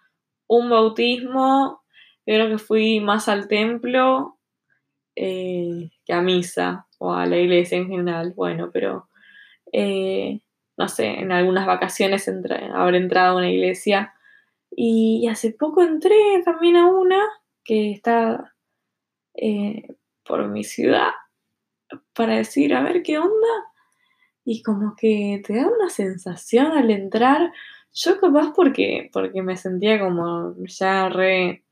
un 0.47 0.69
bautismo, 0.69 1.83
creo 2.25 2.49
que 2.49 2.57
fui 2.57 2.99
más 2.99 3.29
al 3.29 3.47
templo 3.47 4.37
eh, 5.15 5.91
que 6.05 6.13
a 6.13 6.21
misa 6.21 6.87
o 6.97 7.13
a 7.13 7.25
la 7.25 7.37
iglesia 7.37 7.77
en 7.77 7.87
general. 7.87 8.33
Bueno, 8.35 8.69
pero 8.71 9.09
eh, 9.71 10.41
no 10.79 10.88
sé, 10.88 11.07
en 11.07 11.33
algunas 11.33 11.67
vacaciones 11.67 12.31
habré 12.74 12.98
entrado 12.98 13.33
a 13.33 13.38
una 13.39 13.51
iglesia. 13.51 14.13
Y 14.71 15.27
hace 15.27 15.51
poco 15.51 15.83
entré 15.83 16.15
también 16.45 16.77
a 16.77 16.88
una 16.88 17.21
que 17.65 17.91
está 17.91 18.55
eh, 19.33 19.88
por 20.24 20.48
mi 20.48 20.63
ciudad 20.63 21.09
para 22.13 22.38
decir, 22.38 22.74
a 22.74 22.81
ver 22.81 23.03
qué 23.03 23.17
onda. 23.17 23.48
Y 24.45 24.63
como 24.63 24.95
que 24.95 25.41
te 25.45 25.55
da 25.55 25.67
una 25.67 25.89
sensación 25.89 26.67
al 26.67 26.91
entrar. 26.91 27.51
Yo 27.93 28.17
capaz 28.21 28.53
porque, 28.55 29.09
porque 29.12 29.41
me 29.41 29.57
sentía 29.57 30.00
como 30.00 30.55
ya 30.63 31.09
re, 31.09 31.65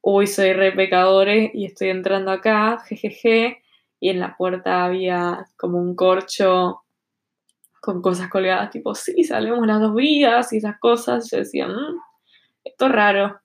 uy, 0.00 0.26
soy 0.26 0.54
re 0.54 0.72
pecadores 0.72 1.52
y 1.54 1.66
estoy 1.66 1.90
entrando 1.90 2.32
acá, 2.32 2.80
jejeje. 2.88 3.62
Y 4.00 4.08
en 4.08 4.18
la 4.18 4.36
puerta 4.36 4.86
había 4.86 5.46
como 5.56 5.78
un 5.78 5.94
corcho 5.94 6.82
con 7.92 8.02
cosas 8.02 8.28
colgadas, 8.28 8.70
tipo, 8.70 8.94
sí, 8.94 9.24
salimos 9.24 9.66
las 9.66 9.80
dos 9.80 9.94
vidas 9.94 10.52
y 10.52 10.58
esas 10.58 10.78
cosas. 10.78 11.28
Yo 11.30 11.38
decía, 11.38 11.66
mmm, 11.66 11.98
esto 12.64 12.86
es 12.86 12.92
raro. 12.92 13.40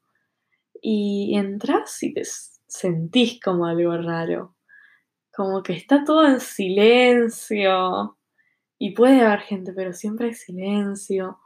Y 0.82 1.36
entras 1.36 2.04
y 2.04 2.14
te 2.14 2.22
sentís 2.68 3.40
como 3.42 3.66
algo 3.66 3.98
raro. 3.98 4.56
Como 5.36 5.64
que 5.64 5.74
está 5.74 6.04
todo 6.04 6.28
en 6.28 6.40
silencio. 6.40 8.18
Y 8.78 8.94
puede 8.94 9.22
haber 9.22 9.40
gente, 9.42 9.74
pero 9.74 9.94
siempre 9.94 10.28
hay 10.28 10.34
silencio. 10.34 11.40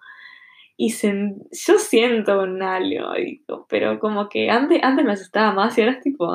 Y 0.75 0.94
yo 0.94 1.77
siento 1.77 2.41
un 2.41 2.63
algo, 2.63 3.12
pero 3.68 4.00
como 4.00 4.29
que 4.29 4.50
antes, 4.50 4.79
antes 4.82 5.06
me 5.06 5.12
asustaba 5.12 5.53
más 5.53 5.77
y 5.77 5.82
ahora 5.82 5.94
es 5.94 6.01
tipo, 6.01 6.25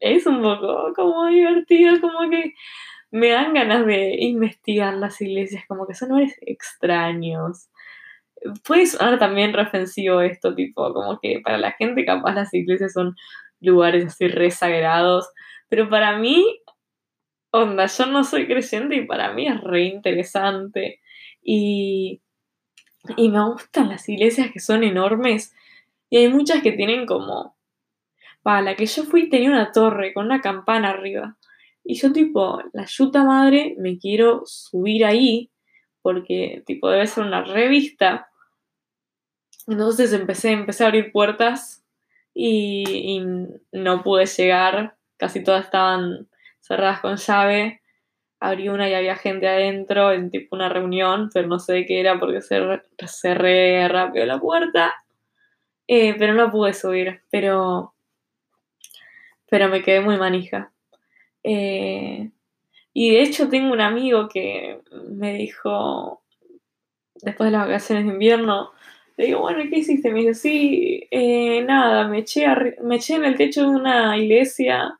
es 0.00 0.26
un 0.26 0.42
poco 0.42 0.92
como 0.96 1.26
divertido, 1.26 2.00
como 2.00 2.28
que 2.28 2.54
me 3.10 3.30
dan 3.30 3.54
ganas 3.54 3.86
de 3.86 4.16
investigar 4.20 4.94
las 4.94 5.20
iglesias, 5.20 5.64
como 5.68 5.86
que 5.86 5.94
son 5.94 6.10
lugares 6.10 6.36
extraños. 6.40 7.68
Puede 8.64 8.86
sonar 8.86 9.18
también 9.18 9.52
refensivo 9.52 10.20
esto, 10.20 10.54
tipo, 10.54 10.92
como 10.92 11.18
que 11.20 11.40
para 11.42 11.58
la 11.58 11.72
gente 11.72 12.04
capaz 12.04 12.34
las 12.34 12.52
iglesias 12.54 12.92
son 12.92 13.16
lugares 13.60 14.06
así 14.06 14.28
resagrados, 14.28 15.28
pero 15.68 15.88
para 15.88 16.18
mí, 16.18 16.60
onda, 17.50 17.86
yo 17.86 18.06
no 18.06 18.24
soy 18.24 18.46
creyente 18.46 18.96
y 18.96 19.06
para 19.06 19.32
mí 19.32 19.48
es 19.48 19.60
re 19.60 19.84
interesante. 19.84 21.00
Y, 21.42 22.20
y 23.16 23.28
me 23.30 23.44
gustan 23.44 23.88
las 23.88 24.08
iglesias 24.08 24.50
que 24.52 24.60
son 24.60 24.84
enormes 24.84 25.54
y 26.10 26.18
hay 26.18 26.28
muchas 26.28 26.62
que 26.62 26.72
tienen 26.72 27.06
como... 27.06 27.56
Para 28.42 28.62
la 28.62 28.76
que 28.76 28.86
yo 28.86 29.02
fui 29.02 29.28
tenía 29.28 29.50
una 29.50 29.72
torre 29.72 30.14
con 30.14 30.26
una 30.26 30.40
campana 30.40 30.90
arriba. 30.90 31.36
Y 31.88 31.94
yo 31.94 32.12
tipo, 32.12 32.60
la 32.72 32.84
yuta 32.84 33.22
madre, 33.22 33.76
me 33.78 33.96
quiero 33.96 34.42
subir 34.44 35.04
ahí 35.04 35.50
porque 36.02 36.62
tipo 36.66 36.88
debe 36.90 37.06
ser 37.06 37.24
una 37.24 37.42
revista. 37.42 38.28
Entonces 39.66 40.12
empecé, 40.12 40.52
empecé 40.52 40.84
a 40.84 40.88
abrir 40.88 41.12
puertas 41.12 41.84
y, 42.34 43.20
no 43.72 44.02
pude 44.02 44.26
llegar, 44.26 44.96
casi 45.16 45.42
todas 45.42 45.64
estaban 45.64 46.28
cerradas 46.60 47.00
con 47.00 47.16
llave. 47.16 47.82
Abrí 48.40 48.68
una 48.68 48.88
y 48.88 48.94
había 48.94 49.16
gente 49.16 49.48
adentro 49.48 50.12
en 50.12 50.30
tipo 50.30 50.54
una 50.54 50.68
reunión, 50.68 51.30
pero 51.32 51.48
no 51.48 51.58
sé 51.58 51.72
de 51.72 51.86
qué 51.86 52.00
era 52.00 52.18
porque 52.20 52.40
cerré 52.40 53.88
rápido 53.88 54.26
la 54.26 54.38
puerta. 54.38 54.92
Eh, 55.88 56.14
pero 56.18 56.34
no 56.34 56.50
pude 56.50 56.72
subir, 56.72 57.22
pero, 57.30 57.94
pero 59.48 59.68
me 59.68 59.82
quedé 59.82 60.00
muy 60.00 60.18
manija. 60.18 60.72
Eh, 61.48 62.32
y 62.92 63.10
de 63.10 63.22
hecho 63.22 63.48
tengo 63.48 63.72
un 63.72 63.80
amigo 63.80 64.28
que 64.28 64.80
me 65.10 65.34
dijo, 65.34 66.24
después 67.22 67.46
de 67.46 67.52
las 67.52 67.68
vacaciones 67.68 68.04
de 68.04 68.12
invierno, 68.12 68.72
le 69.16 69.26
digo, 69.26 69.40
bueno, 69.40 69.62
¿qué 69.70 69.78
hiciste? 69.78 70.10
Me 70.10 70.20
dice, 70.20 70.34
sí, 70.34 71.06
eh, 71.10 71.62
nada, 71.62 72.08
me 72.08 72.18
eché, 72.18 72.46
me 72.82 72.96
eché 72.96 73.14
en 73.14 73.24
el 73.24 73.36
techo 73.36 73.62
de 73.62 73.76
una 73.76 74.18
iglesia 74.18 74.98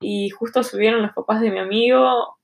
y 0.00 0.28
justo 0.28 0.62
subieron 0.62 1.00
los 1.00 1.12
papás 1.12 1.40
de 1.40 1.50
mi 1.50 1.60
amigo 1.60 2.38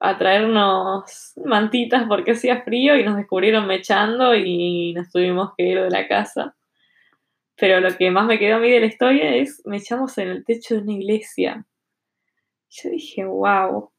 a 0.00 0.16
traernos 0.16 1.34
mantitas 1.44 2.06
porque 2.08 2.32
hacía 2.32 2.62
frío 2.62 2.96
y 2.96 3.04
nos 3.04 3.16
descubrieron 3.16 3.66
mechando 3.66 4.34
y 4.34 4.94
nos 4.94 5.10
tuvimos 5.10 5.52
que 5.56 5.64
ir 5.64 5.82
de 5.82 5.90
la 5.90 6.08
casa. 6.08 6.56
Pero 7.56 7.80
lo 7.80 7.94
que 7.96 8.10
más 8.10 8.26
me 8.26 8.38
quedó 8.38 8.56
a 8.56 8.60
mí 8.60 8.70
de 8.70 8.80
la 8.80 8.86
historia 8.86 9.34
es 9.36 9.62
me 9.66 9.76
echamos 9.76 10.16
en 10.18 10.28
el 10.28 10.44
techo 10.44 10.74
de 10.76 10.80
una 10.80 10.92
iglesia. 10.94 11.66
Yo 12.82 12.90
dije, 12.90 13.24
wow. 13.24 13.90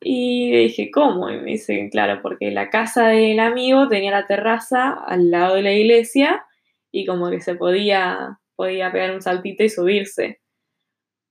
Y 0.00 0.50
dije, 0.52 0.90
¿cómo? 0.90 1.30
Y 1.30 1.38
me 1.38 1.52
dice, 1.52 1.88
claro, 1.90 2.20
porque 2.22 2.50
la 2.50 2.70
casa 2.70 3.08
del 3.08 3.40
amigo 3.40 3.88
tenía 3.88 4.10
la 4.10 4.26
terraza 4.26 4.92
al 4.92 5.30
lado 5.30 5.56
de 5.56 5.62
la 5.62 5.72
iglesia 5.72 6.44
y 6.92 7.04
como 7.06 7.30
que 7.30 7.40
se 7.40 7.54
podía, 7.56 8.40
podía 8.56 8.92
pegar 8.92 9.12
un 9.14 9.22
saltito 9.22 9.64
y 9.64 9.68
subirse. 9.68 10.40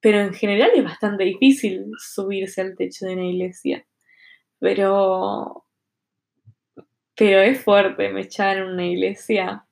Pero 0.01 0.19
en 0.19 0.33
general 0.33 0.71
es 0.75 0.83
bastante 0.83 1.23
difícil 1.23 1.85
subirse 1.97 2.61
al 2.61 2.75
techo 2.75 3.05
de 3.05 3.13
una 3.13 3.25
iglesia. 3.25 3.85
Pero, 4.59 5.65
pero 7.15 7.41
es 7.41 7.61
fuerte 7.63 8.09
me 8.09 8.21
echar 8.21 8.57
en 8.57 8.65
una 8.65 8.85
iglesia. 8.85 9.65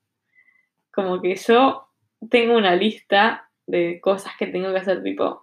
Como 0.91 1.21
que 1.21 1.35
yo 1.35 1.87
tengo 2.29 2.57
una 2.57 2.75
lista 2.75 3.49
de 3.67 3.99
cosas 4.01 4.33
que 4.37 4.47
tengo 4.47 4.71
que 4.71 4.79
hacer, 4.79 5.03
tipo, 5.03 5.39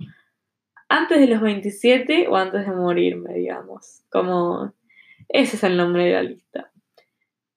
antes 0.93 1.21
de 1.21 1.27
los 1.27 1.41
27 1.41 2.29
o 2.29 2.37
antes 2.37 2.67
de 2.67 2.73
morirme, 2.73 3.33
digamos. 3.33 4.05
Como, 4.11 4.75
ese 5.29 5.57
es 5.57 5.65
el 5.65 5.79
nombre 5.79 6.05
de 6.05 6.13
la 6.13 6.23
lista. 6.23 6.71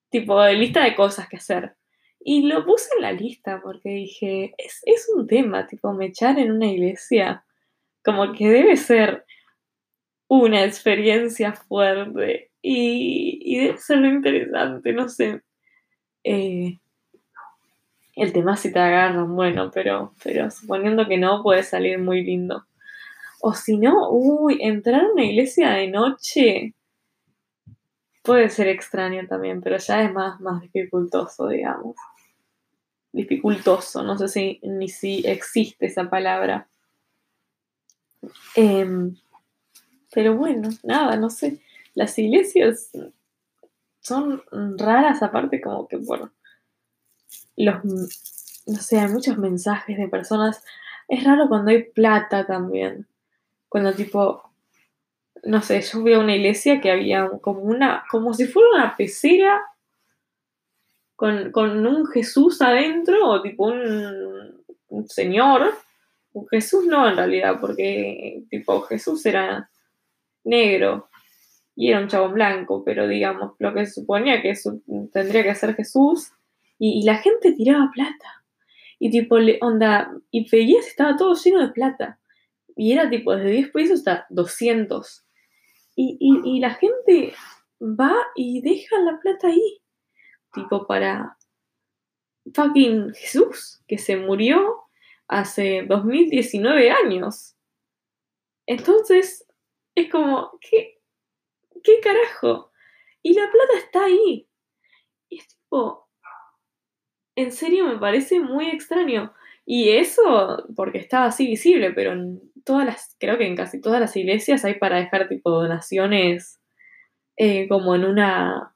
Tipo, 0.10 0.46
lista 0.48 0.86
de 0.86 0.96
cosas 0.96 1.28
que 1.28 1.36
hacer. 1.36 1.76
Y 2.22 2.44
lo 2.44 2.66
puse 2.66 2.90
en 2.96 3.02
la 3.02 3.12
lista 3.12 3.60
porque 3.62 3.90
dije, 3.90 4.56
es, 4.58 5.12
un 5.14 5.28
tema, 5.28 5.68
tipo, 5.68 5.94
me 5.94 6.06
echar 6.06 6.40
en 6.40 6.50
una 6.50 6.68
iglesia. 6.68 7.44
Como 8.06 8.32
que 8.32 8.48
debe 8.48 8.78
ser 8.78 9.26
una 10.30 10.64
experiencia 10.64 11.52
fuerte 11.52 12.52
y, 12.62 13.40
y 13.44 13.60
debe 13.60 13.78
ser 13.78 14.06
interesante, 14.06 14.94
no 14.94 15.10
sé. 15.10 15.42
Eh, 16.24 16.80
el 18.16 18.32
tema 18.32 18.56
si 18.56 18.72
te 18.72 18.80
agarran, 18.80 19.36
bueno, 19.36 19.72
pero, 19.74 20.14
pero 20.24 20.50
suponiendo 20.50 21.06
que 21.06 21.18
no, 21.18 21.44
puede 21.44 21.64
salir 21.64 22.00
muy 22.00 22.24
lindo. 22.24 22.66
O 23.42 23.54
si 23.54 23.78
no, 23.78 24.10
uy, 24.12 24.58
entrar 24.62 25.02
a 25.02 25.12
una 25.12 25.24
iglesia 25.24 25.72
de 25.72 25.88
noche 25.88 26.74
puede 28.26 28.50
ser 28.50 28.68
extraño 28.68 29.26
también, 29.28 29.62
pero 29.62 29.78
ya 29.78 30.04
es 30.04 30.12
más, 30.12 30.42
más 30.42 30.62
dificultoso, 30.62 31.48
digamos. 31.48 31.96
Dificultoso, 33.12 34.04
no 34.04 34.18
sé 34.18 34.28
si 34.28 34.60
ni 34.64 34.90
si 34.90 35.24
existe 35.26 35.86
esa 35.86 36.10
palabra. 36.10 36.68
Em, 38.56 39.16
pero 40.12 40.36
bueno, 40.36 40.70
nada, 40.84 41.16
no 41.18 41.30
sé. 41.30 41.62
Las 41.94 42.18
iglesias 42.18 42.92
son 44.02 44.44
raras 44.78 45.22
aparte 45.22 45.62
como 45.62 45.88
que 45.88 45.98
por 45.98 46.32
los, 47.56 47.84
no 47.86 48.78
sé, 48.78 49.00
hay 49.00 49.08
muchos 49.10 49.38
mensajes 49.38 49.98
de 49.98 50.08
personas. 50.08 50.64
Es 51.08 51.24
raro 51.24 51.48
cuando 51.48 51.72
hay 51.72 51.84
plata 51.84 52.46
también. 52.46 53.08
Cuando 53.76 53.94
tipo, 53.94 54.42
no 55.44 55.62
sé, 55.62 55.82
yo 55.82 56.00
fui 56.00 56.14
a 56.14 56.20
una 56.20 56.34
iglesia 56.34 56.80
que 56.80 56.90
había 56.90 57.30
como 57.42 57.60
una, 57.60 58.06
como 58.10 58.34
si 58.34 58.46
fuera 58.46 58.70
una 58.74 58.96
pecera 58.96 59.62
con, 61.18 61.86
un 61.86 62.08
Jesús 62.08 62.62
adentro 62.62 63.30
o 63.30 63.42
tipo 63.42 63.66
un, 63.66 64.64
un 64.88 65.10
señor. 65.10 65.74
Un 66.32 66.48
Jesús 66.48 66.86
no 66.86 67.06
en 67.06 67.18
realidad, 67.18 67.60
porque 67.60 68.44
tipo 68.50 68.80
Jesús 68.84 69.26
era 69.26 69.70
negro 70.46 71.10
y 71.76 71.90
era 71.90 72.00
un 72.00 72.08
chabón 72.08 72.36
blanco, 72.36 72.82
pero 72.86 73.10
digamos, 73.10 73.56
lo 73.60 73.74
que 73.74 73.86
se 73.88 73.92
suponía 73.92 74.42
que 74.42 74.54
tendría 75.12 75.44
que 75.44 75.54
ser 75.54 75.76
Jesús, 75.76 76.32
y, 76.80 77.04
la 77.04 77.18
gente 77.18 77.52
tiraba 77.52 77.92
plata. 77.94 78.46
Y 79.00 79.12
tipo, 79.12 79.36
onda, 79.60 80.14
y 80.32 80.50
veías, 80.50 80.88
estaba 80.88 81.18
todo 81.18 81.36
lleno 81.36 81.60
de 81.60 81.74
plata. 81.74 82.20
Y 82.76 82.92
era 82.92 83.10
tipo 83.10 83.36
desde 83.36 83.52
10 83.52 83.72
pesos 83.72 84.00
hasta 84.00 84.26
200. 84.30 85.26
Y, 85.96 86.18
y, 86.20 86.60
la 86.60 86.72
gente 86.72 87.34
va 87.80 88.14
y 88.36 88.62
deja 88.62 89.00
la 89.00 89.18
plata 89.20 89.48
ahí. 89.48 89.82
Tipo 90.54 90.86
para 90.86 91.38
fucking 92.54 93.14
Jesús, 93.14 93.82
que 93.88 93.98
se 93.98 94.18
murió 94.18 94.84
hace 95.28 95.86
2019 95.88 96.92
años. 96.92 97.56
Entonces, 98.68 99.46
es 99.96 100.12
como, 100.12 100.60
¿qué, 100.60 101.00
qué 101.84 102.00
carajo? 102.02 102.72
Y 103.22 103.34
la 103.34 103.50
plata 103.50 103.78
está 103.78 104.06
ahí. 104.06 104.48
Y 105.30 105.38
es 105.38 105.48
tipo, 105.48 106.10
en 107.36 107.52
serio 107.52 107.86
me 107.86 107.98
parece 107.98 108.40
muy 108.40 108.70
extraño. 108.70 109.34
Y 109.66 109.90
eso 109.90 110.64
porque 110.76 111.00
estaba 111.00 111.26
así 111.26 111.48
visible, 111.48 111.92
pero 111.92 112.14
todas 112.66 112.86
las, 112.86 113.16
creo 113.20 113.38
que 113.38 113.48
en 113.48 113.56
casi 113.56 113.80
todas 113.80 114.02
las 114.02 114.16
iglesias 114.18 114.66
hay 114.66 114.76
para 114.76 114.98
dejar 114.98 115.30
tipo 115.30 115.52
donaciones 115.52 116.60
eh, 117.38 117.68
como 117.68 117.96
en 117.96 118.06
una, 118.06 118.76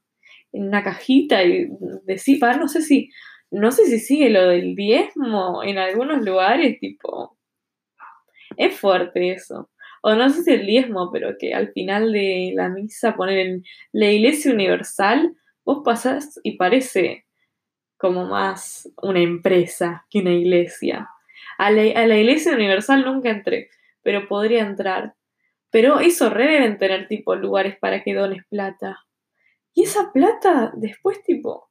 una 0.51 0.83
cajita 0.83 1.43
y 1.43 1.67
decir, 2.03 2.39
no 2.41 2.67
sé 2.67 2.81
si, 2.81 3.09
no 3.51 3.71
sé 3.71 3.85
si 3.85 3.99
sigue 3.99 4.29
lo 4.29 4.47
del 4.47 4.75
diezmo 4.75 5.63
en 5.63 5.77
algunos 5.77 6.23
lugares, 6.23 6.79
tipo, 6.79 7.37
es 8.57 8.77
fuerte 8.79 9.31
eso. 9.31 9.69
O 10.01 10.15
no 10.15 10.29
sé 10.29 10.43
si 10.43 10.51
el 10.51 10.65
diezmo, 10.65 11.11
pero 11.11 11.35
que 11.37 11.53
al 11.53 11.71
final 11.73 12.11
de 12.13 12.53
la 12.55 12.69
misa 12.69 13.15
poner 13.15 13.39
en 13.39 13.63
la 13.91 14.11
iglesia 14.11 14.53
universal, 14.53 15.35
vos 15.65 15.81
pasás 15.83 16.39
y 16.43 16.57
parece 16.57 17.25
como 17.97 18.25
más 18.25 18.89
una 19.01 19.19
empresa 19.19 20.05
que 20.09 20.19
una 20.19 20.31
iglesia. 20.31 21.09
A 21.57 21.71
la, 21.71 22.17
iglesia 22.17 22.53
universal 22.53 23.03
nunca 23.03 23.29
entré, 23.29 23.69
pero 24.01 24.27
podría 24.27 24.61
entrar. 24.61 25.15
Pero 25.71 25.99
eso 25.99 26.29
re 26.29 26.47
deben 26.47 26.77
tener 26.77 27.07
tipo 27.07 27.35
lugares 27.35 27.77
para 27.77 28.03
que 28.03 28.13
dones 28.13 28.43
plata. 28.49 29.05
Y 29.73 29.83
esa 29.83 30.11
plata 30.11 30.71
después 30.75 31.21
tipo, 31.23 31.69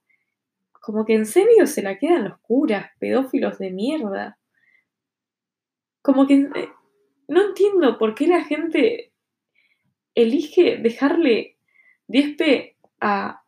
como 0.71 1.05
que 1.05 1.15
en 1.15 1.25
serio 1.25 1.67
se 1.67 1.81
la 1.81 1.97
quedan 1.97 2.29
los 2.29 2.39
curas, 2.39 2.91
pedófilos 2.99 3.59
de 3.59 3.71
mierda. 3.71 4.39
Como 6.01 6.25
que 6.25 6.49
eh, 6.55 6.69
no 7.27 7.49
entiendo 7.49 7.97
por 7.97 8.15
qué 8.15 8.27
la 8.27 8.43
gente 8.43 9.11
elige 10.15 10.77
dejarle 10.77 11.57
10p 12.07 12.75
a 13.01 13.43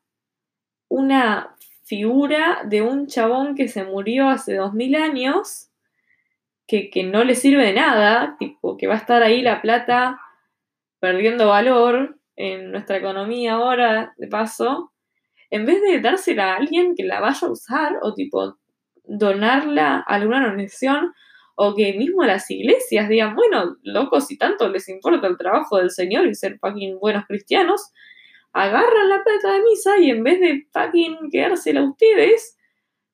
una 0.87 1.55
figura 1.83 2.61
de 2.65 2.81
un 2.81 3.07
chabón 3.07 3.55
que 3.55 3.67
se 3.67 3.83
murió 3.83 4.29
hace 4.29 4.55
dos 4.55 4.73
mil 4.73 4.95
años, 4.95 5.70
que, 6.67 7.03
no 7.03 7.23
le 7.23 7.35
sirve 7.35 7.65
de 7.65 7.73
nada, 7.73 8.35
tipo, 8.39 8.77
que 8.77 8.87
va 8.87 8.93
a 8.93 8.97
estar 8.97 9.23
ahí 9.23 9.41
la 9.41 9.61
plata 9.61 10.19
perdiendo 10.99 11.47
valor 11.47 12.17
en 12.35 12.71
nuestra 12.71 12.97
economía 12.97 13.53
ahora, 13.53 14.13
de 14.17 14.27
paso, 14.27 14.93
en 15.49 15.65
vez 15.65 15.81
de 15.81 15.99
dársela 15.99 16.53
a 16.53 16.57
alguien 16.57 16.95
que 16.95 17.03
la 17.03 17.19
vaya 17.19 17.47
a 17.47 17.51
usar 17.51 17.97
o 18.01 18.13
tipo 18.13 18.57
donarla 19.03 19.97
a 19.97 20.15
alguna 20.15 20.45
organización 20.45 21.13
o 21.55 21.75
que 21.75 21.93
mismo 21.93 22.23
las 22.23 22.49
iglesias 22.49 23.09
digan, 23.09 23.35
bueno, 23.35 23.77
locos, 23.83 24.27
si 24.27 24.37
tanto 24.37 24.69
les 24.69 24.87
importa 24.89 25.27
el 25.27 25.37
trabajo 25.37 25.77
del 25.77 25.91
Señor 25.91 26.25
y 26.27 26.33
ser 26.33 26.57
fucking 26.59 26.99
buenos 26.99 27.25
cristianos, 27.27 27.91
agarran 28.53 29.09
la 29.09 29.23
plata 29.23 29.53
de 29.53 29.61
misa 29.63 29.97
y 29.99 30.09
en 30.09 30.23
vez 30.23 30.39
de 30.39 30.65
fucking 30.71 31.29
quedársela 31.29 31.81
a 31.81 31.89
ustedes, 31.89 32.57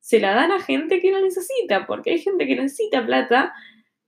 se 0.07 0.21
la 0.21 0.33
dan 0.33 0.53
a 0.53 0.61
gente 0.61 1.01
que 1.01 1.11
la 1.11 1.19
necesita, 1.19 1.85
porque 1.85 2.11
hay 2.11 2.19
gente 2.19 2.47
que 2.47 2.55
necesita 2.55 3.05
plata 3.05 3.53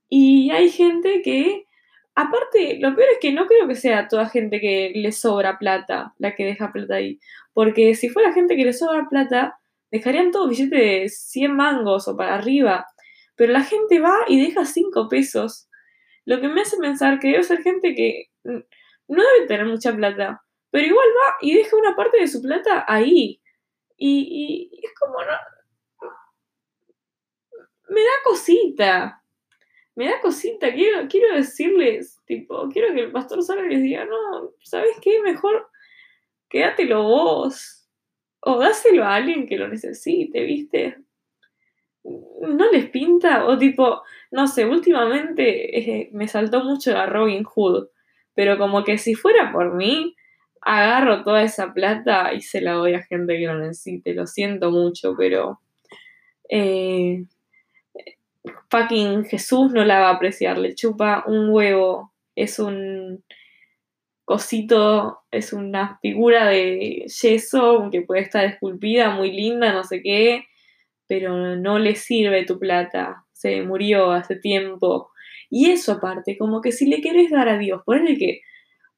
y 0.08 0.50
hay 0.50 0.70
gente 0.70 1.20
que, 1.20 1.66
aparte, 2.14 2.78
lo 2.80 2.96
peor 2.96 3.08
es 3.12 3.18
que 3.20 3.32
no 3.32 3.44
creo 3.46 3.68
que 3.68 3.74
sea 3.74 4.08
toda 4.08 4.30
gente 4.30 4.60
que 4.60 4.92
le 4.94 5.12
sobra 5.12 5.58
plata 5.58 6.14
la 6.16 6.34
que 6.34 6.46
deja 6.46 6.72
plata 6.72 6.94
ahí, 6.94 7.20
porque 7.52 7.94
si 7.94 8.08
fuera 8.08 8.32
gente 8.32 8.56
que 8.56 8.64
le 8.64 8.72
sobra 8.72 9.08
plata, 9.10 9.58
dejarían 9.90 10.30
todo 10.30 10.48
billete 10.48 10.74
de 10.74 11.08
100 11.10 11.54
mangos 11.54 12.08
o 12.08 12.16
para 12.16 12.36
arriba, 12.36 12.86
pero 13.36 13.52
la 13.52 13.62
gente 13.62 14.00
va 14.00 14.16
y 14.26 14.40
deja 14.40 14.64
5 14.64 15.06
pesos, 15.10 15.68
lo 16.24 16.40
que 16.40 16.48
me 16.48 16.62
hace 16.62 16.78
pensar 16.78 17.18
que 17.18 17.28
debe 17.28 17.42
ser 17.42 17.60
gente 17.60 17.94
que 17.94 18.28
no 18.42 19.22
debe 19.34 19.46
tener 19.46 19.66
mucha 19.66 19.94
plata, 19.94 20.42
pero 20.70 20.86
igual 20.86 21.08
va 21.08 21.34
y 21.42 21.56
deja 21.56 21.76
una 21.76 21.94
parte 21.94 22.20
de 22.20 22.26
su 22.26 22.40
plata 22.40 22.86
ahí. 22.88 23.42
Y, 23.98 24.70
es 24.82 24.92
como, 24.98 25.22
no, 25.22 25.59
me 27.90 28.00
da 28.00 28.22
cosita. 28.24 29.22
Me 29.96 30.06
da 30.06 30.20
cosita. 30.20 30.72
Quiero, 30.72 31.08
quiero 31.08 31.34
decirles, 31.34 32.18
tipo, 32.24 32.68
quiero 32.68 32.94
que 32.94 33.00
el 33.00 33.12
pastor 33.12 33.42
salga 33.42 33.64
les 33.64 33.82
diga, 33.82 34.04
no, 34.04 34.52
¿sabes 34.62 34.96
qué? 35.02 35.20
Mejor 35.20 35.68
quédatelo 36.48 37.02
vos. 37.02 37.88
O 38.40 38.58
dáselo 38.58 39.04
a 39.04 39.16
alguien 39.16 39.46
que 39.46 39.58
lo 39.58 39.68
necesite, 39.68 40.42
¿viste? 40.44 40.96
No 42.04 42.70
les 42.70 42.88
pinta. 42.88 43.44
O 43.46 43.58
tipo, 43.58 44.02
no 44.30 44.46
sé, 44.46 44.64
últimamente 44.64 45.78
eh, 45.78 46.10
me 46.12 46.28
saltó 46.28 46.64
mucho 46.64 46.92
la 46.92 47.06
Robin 47.06 47.44
Hood. 47.44 47.88
Pero 48.34 48.56
como 48.56 48.84
que 48.84 48.96
si 48.96 49.14
fuera 49.14 49.52
por 49.52 49.74
mí, 49.74 50.14
agarro 50.62 51.24
toda 51.24 51.42
esa 51.42 51.74
plata 51.74 52.32
y 52.32 52.40
se 52.40 52.60
la 52.60 52.72
doy 52.72 52.94
a 52.94 53.02
gente 53.02 53.36
que 53.36 53.46
lo 53.46 53.58
necesite. 53.58 54.14
Lo 54.14 54.26
siento 54.26 54.70
mucho, 54.70 55.14
pero 55.18 55.60
eh, 56.48 57.24
fucking 58.70 59.24
Jesús 59.24 59.72
no 59.72 59.84
la 59.84 60.00
va 60.00 60.08
a 60.10 60.14
apreciar. 60.14 60.58
Le 60.58 60.74
chupa 60.74 61.24
un 61.26 61.50
huevo 61.50 62.10
es 62.40 62.58
un 62.58 63.24
cosito, 64.24 65.20
es 65.30 65.52
una 65.52 65.98
figura 66.00 66.48
de 66.48 67.04
yeso 67.06 67.88
que 67.90 68.02
puede 68.02 68.22
estar 68.22 68.44
esculpida, 68.44 69.10
muy 69.10 69.32
linda, 69.32 69.72
no 69.72 69.84
sé 69.84 70.02
qué, 70.02 70.44
pero 71.06 71.56
no 71.56 71.78
le 71.78 71.96
sirve 71.96 72.44
tu 72.44 72.58
plata, 72.58 73.26
se 73.32 73.62
murió 73.62 74.12
hace 74.12 74.36
tiempo. 74.36 75.10
Y 75.50 75.70
eso 75.70 75.92
aparte, 75.92 76.38
como 76.38 76.60
que 76.60 76.70
si 76.70 76.86
le 76.86 77.00
querés 77.00 77.30
dar 77.30 77.48
a 77.48 77.58
Dios, 77.58 77.82
ponele 77.84 78.16
que, 78.16 78.40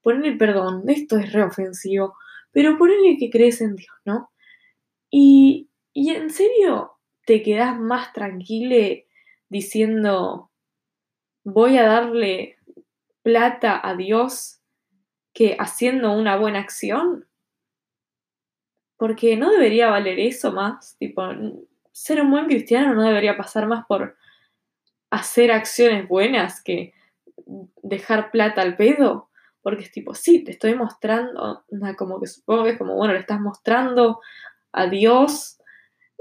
ponele 0.02 0.36
perdón, 0.36 0.82
esto 0.88 1.16
es 1.16 1.32
reofensivo, 1.32 2.14
pero 2.52 2.76
ponele 2.76 3.16
que 3.18 3.30
crees 3.30 3.62
en 3.62 3.76
Dios, 3.76 3.96
¿no? 4.04 4.30
Y, 5.10 5.70
y 5.94 6.10
en 6.10 6.30
serio 6.30 6.92
te 7.24 7.42
quedás 7.42 7.78
más 7.78 8.12
tranquile 8.12 9.06
diciendo, 9.52 10.50
voy 11.44 11.76
a 11.76 11.84
darle 11.84 12.56
plata 13.22 13.78
a 13.86 13.94
Dios 13.94 14.62
que 15.34 15.56
haciendo 15.60 16.12
una 16.12 16.36
buena 16.36 16.58
acción. 16.58 17.28
Porque 18.96 19.36
no 19.36 19.50
debería 19.50 19.90
valer 19.90 20.18
eso 20.18 20.52
más, 20.52 20.96
tipo, 20.98 21.22
ser 21.92 22.22
un 22.22 22.30
buen 22.30 22.46
cristiano 22.46 22.94
no 22.94 23.02
debería 23.02 23.36
pasar 23.36 23.66
más 23.66 23.84
por 23.84 24.16
hacer 25.10 25.52
acciones 25.52 26.08
buenas 26.08 26.62
que 26.62 26.94
dejar 27.82 28.30
plata 28.30 28.62
al 28.62 28.76
pedo. 28.76 29.28
Porque 29.60 29.84
es 29.84 29.92
tipo, 29.92 30.14
sí, 30.14 30.42
te 30.42 30.52
estoy 30.52 30.74
mostrando, 30.74 31.64
como 31.98 32.18
que 32.18 32.26
supongo 32.26 32.64
que 32.64 32.70
es 32.70 32.78
como, 32.78 32.96
bueno, 32.96 33.12
le 33.12 33.20
estás 33.20 33.38
mostrando 33.38 34.20
a 34.72 34.86
Dios 34.86 35.58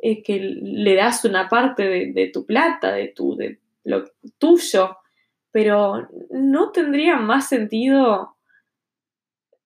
eh, 0.01 0.23
que 0.23 0.39
le 0.39 0.95
das 0.95 1.25
una 1.25 1.47
parte 1.47 2.11
de, 2.11 2.31
tu 2.33 2.45
plata, 2.45 2.91
de, 2.93 3.09
tu, 3.09 3.35
de 3.35 3.59
lo 3.83 4.05
tuyo, 4.37 4.97
pero 5.51 6.07
no 6.29 6.71
tendría 6.71 7.17
más 7.17 7.47
sentido. 7.47 8.35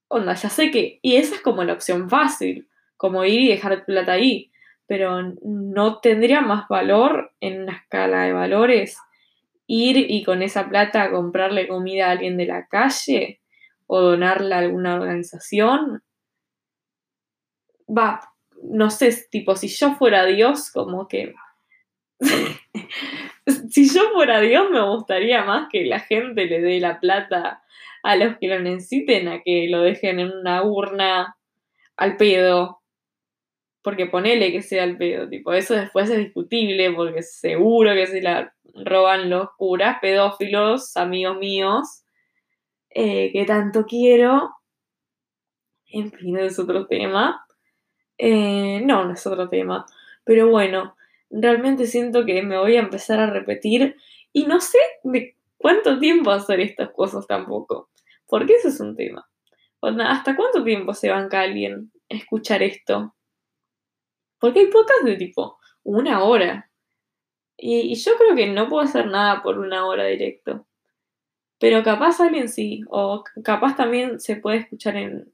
Onda, 0.07 0.33
ya 0.33 0.49
sé 0.49 0.71
que. 0.71 0.99
Y 1.01 1.15
esa 1.15 1.35
es 1.35 1.41
como 1.41 1.63
la 1.63 1.73
opción 1.73 2.09
fácil, 2.09 2.67
como 2.97 3.25
ir 3.25 3.41
y 3.41 3.47
dejar 3.49 3.85
plata 3.85 4.13
ahí, 4.13 4.51
pero 4.87 5.33
no 5.43 5.99
tendría 5.99 6.41
más 6.41 6.67
valor 6.67 7.31
en 7.39 7.63
una 7.63 7.77
escala 7.77 8.23
de 8.23 8.33
valores 8.33 8.97
ir 9.67 9.97
y 9.97 10.23
con 10.23 10.41
esa 10.41 10.69
plata 10.69 11.11
comprarle 11.11 11.67
comida 11.67 12.07
a 12.07 12.11
alguien 12.11 12.37
de 12.37 12.45
la 12.45 12.67
calle 12.67 13.41
o 13.87 14.01
donarla 14.01 14.57
a 14.57 14.59
alguna 14.59 14.95
organización. 14.95 16.03
Va, 17.87 18.34
no 18.69 18.89
sé, 18.89 19.15
tipo, 19.30 19.56
si 19.56 19.67
yo 19.67 19.95
fuera 19.95 20.25
Dios, 20.25 20.71
como 20.71 21.08
que... 21.08 21.34
si 23.69 23.89
yo 23.93 24.10
fuera 24.13 24.39
Dios, 24.39 24.69
me 24.71 24.82
gustaría 24.82 25.43
más 25.43 25.67
que 25.71 25.86
la 25.86 25.99
gente 25.99 26.45
le 26.45 26.62
dé 26.62 26.80
la 26.80 26.99
plata 26.99 27.63
a 28.04 28.15
los 28.15 28.38
que 28.38 28.47
lo 28.47 28.60
necesiten, 28.60 29.28
a 29.28 29.41
que 29.41 29.67
lo 29.67 29.82
dejen 29.82 30.19
en 30.19 30.32
una 30.32 30.63
urna 30.63 31.38
al 31.97 32.17
pedo. 32.17 32.82
Porque 33.82 34.08
ponele 34.08 34.51
que 34.51 34.62
sea 34.62 34.84
al 34.84 34.97
pedo, 34.97 35.30
tipo, 35.30 35.54
eso 35.54 35.75
después 35.75 36.10
es 36.10 36.17
discutible, 36.17 36.91
porque 36.93 37.21
seguro 37.21 37.93
que 37.93 38.08
se 38.08 38.21
la 38.21 38.54
roban 38.73 39.30
los 39.30 39.49
curas, 39.58 39.97
pedófilos, 40.01 40.97
amigos 40.97 41.38
míos, 41.38 42.04
eh, 42.89 43.32
que 43.32 43.45
tanto 43.45 43.86
quiero. 43.86 44.51
En 45.88 46.12
fin, 46.12 46.38
es 46.38 46.58
otro 46.58 46.88
tema. 46.88 47.44
Eh, 48.17 48.82
no, 48.86 49.06
no 49.06 49.13
es 49.13 49.25
otro 49.28 49.49
tema. 49.49 49.86
Pero 50.23 50.49
bueno, 50.49 50.95
realmente 51.30 51.88
siento 51.88 52.25
que 52.25 52.41
me 52.41 52.58
voy 52.58 52.75
a 52.75 52.82
empezar 52.82 53.19
a 53.19 53.30
repetir 53.30 53.95
y 54.34 54.45
no 54.45 54.60
sé 54.60 54.80
de 55.04 55.36
cuánto 55.58 55.99
tiempo 55.99 56.32
hacer 56.32 56.60
estas 56.60 56.91
cosas 56.91 57.28
tampoco. 57.28 57.89
Porque 58.28 58.54
eso 58.54 58.69
es 58.69 58.80
un 58.80 58.95
tema. 58.95 59.28
¿Hasta 59.82 60.36
cuánto 60.36 60.63
tiempo 60.63 60.93
se 60.93 61.10
banca 61.10 61.41
alguien 61.41 61.91
escuchar 62.10 62.63
esto? 62.63 63.15
Porque 64.39 64.62
hay 64.62 64.67
pocas 64.67 65.04
de 65.04 65.15
tipo 65.15 65.60
una 65.84 66.23
hora. 66.23 66.71
Y, 67.58 67.91
y, 67.91 67.95
yo 67.95 68.17
creo 68.17 68.36
que 68.36 68.47
no 68.47 68.67
puedo 68.67 68.84
hacer 68.84 69.08
nada 69.08 69.41
por 69.41 69.60
una 69.60 69.86
hora 69.86 70.06
directo. 70.06 70.65
Pero 71.60 71.84
capaz 71.84 72.19
alguien 72.19 72.49
sí. 72.49 72.82
O 72.89 73.23
capaz 73.43 73.75
también 73.75 74.19
se 74.19 74.36
puede 74.36 74.58
escuchar 74.58 74.97
en, 74.97 75.32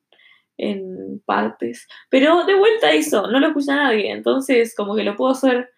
en 0.57 1.21
partes. 1.25 1.87
Pero 2.09 2.45
de 2.45 2.55
vuelta 2.55 2.91
eso, 2.91 3.27
no 3.27 3.39
lo 3.39 3.47
escucha 3.47 3.75
nadie. 3.75 4.11
Entonces, 4.11 4.75
como 4.75 4.95
que 4.95 5.03
lo 5.03 5.15
puedo 5.15 5.31
hacer 5.31 5.69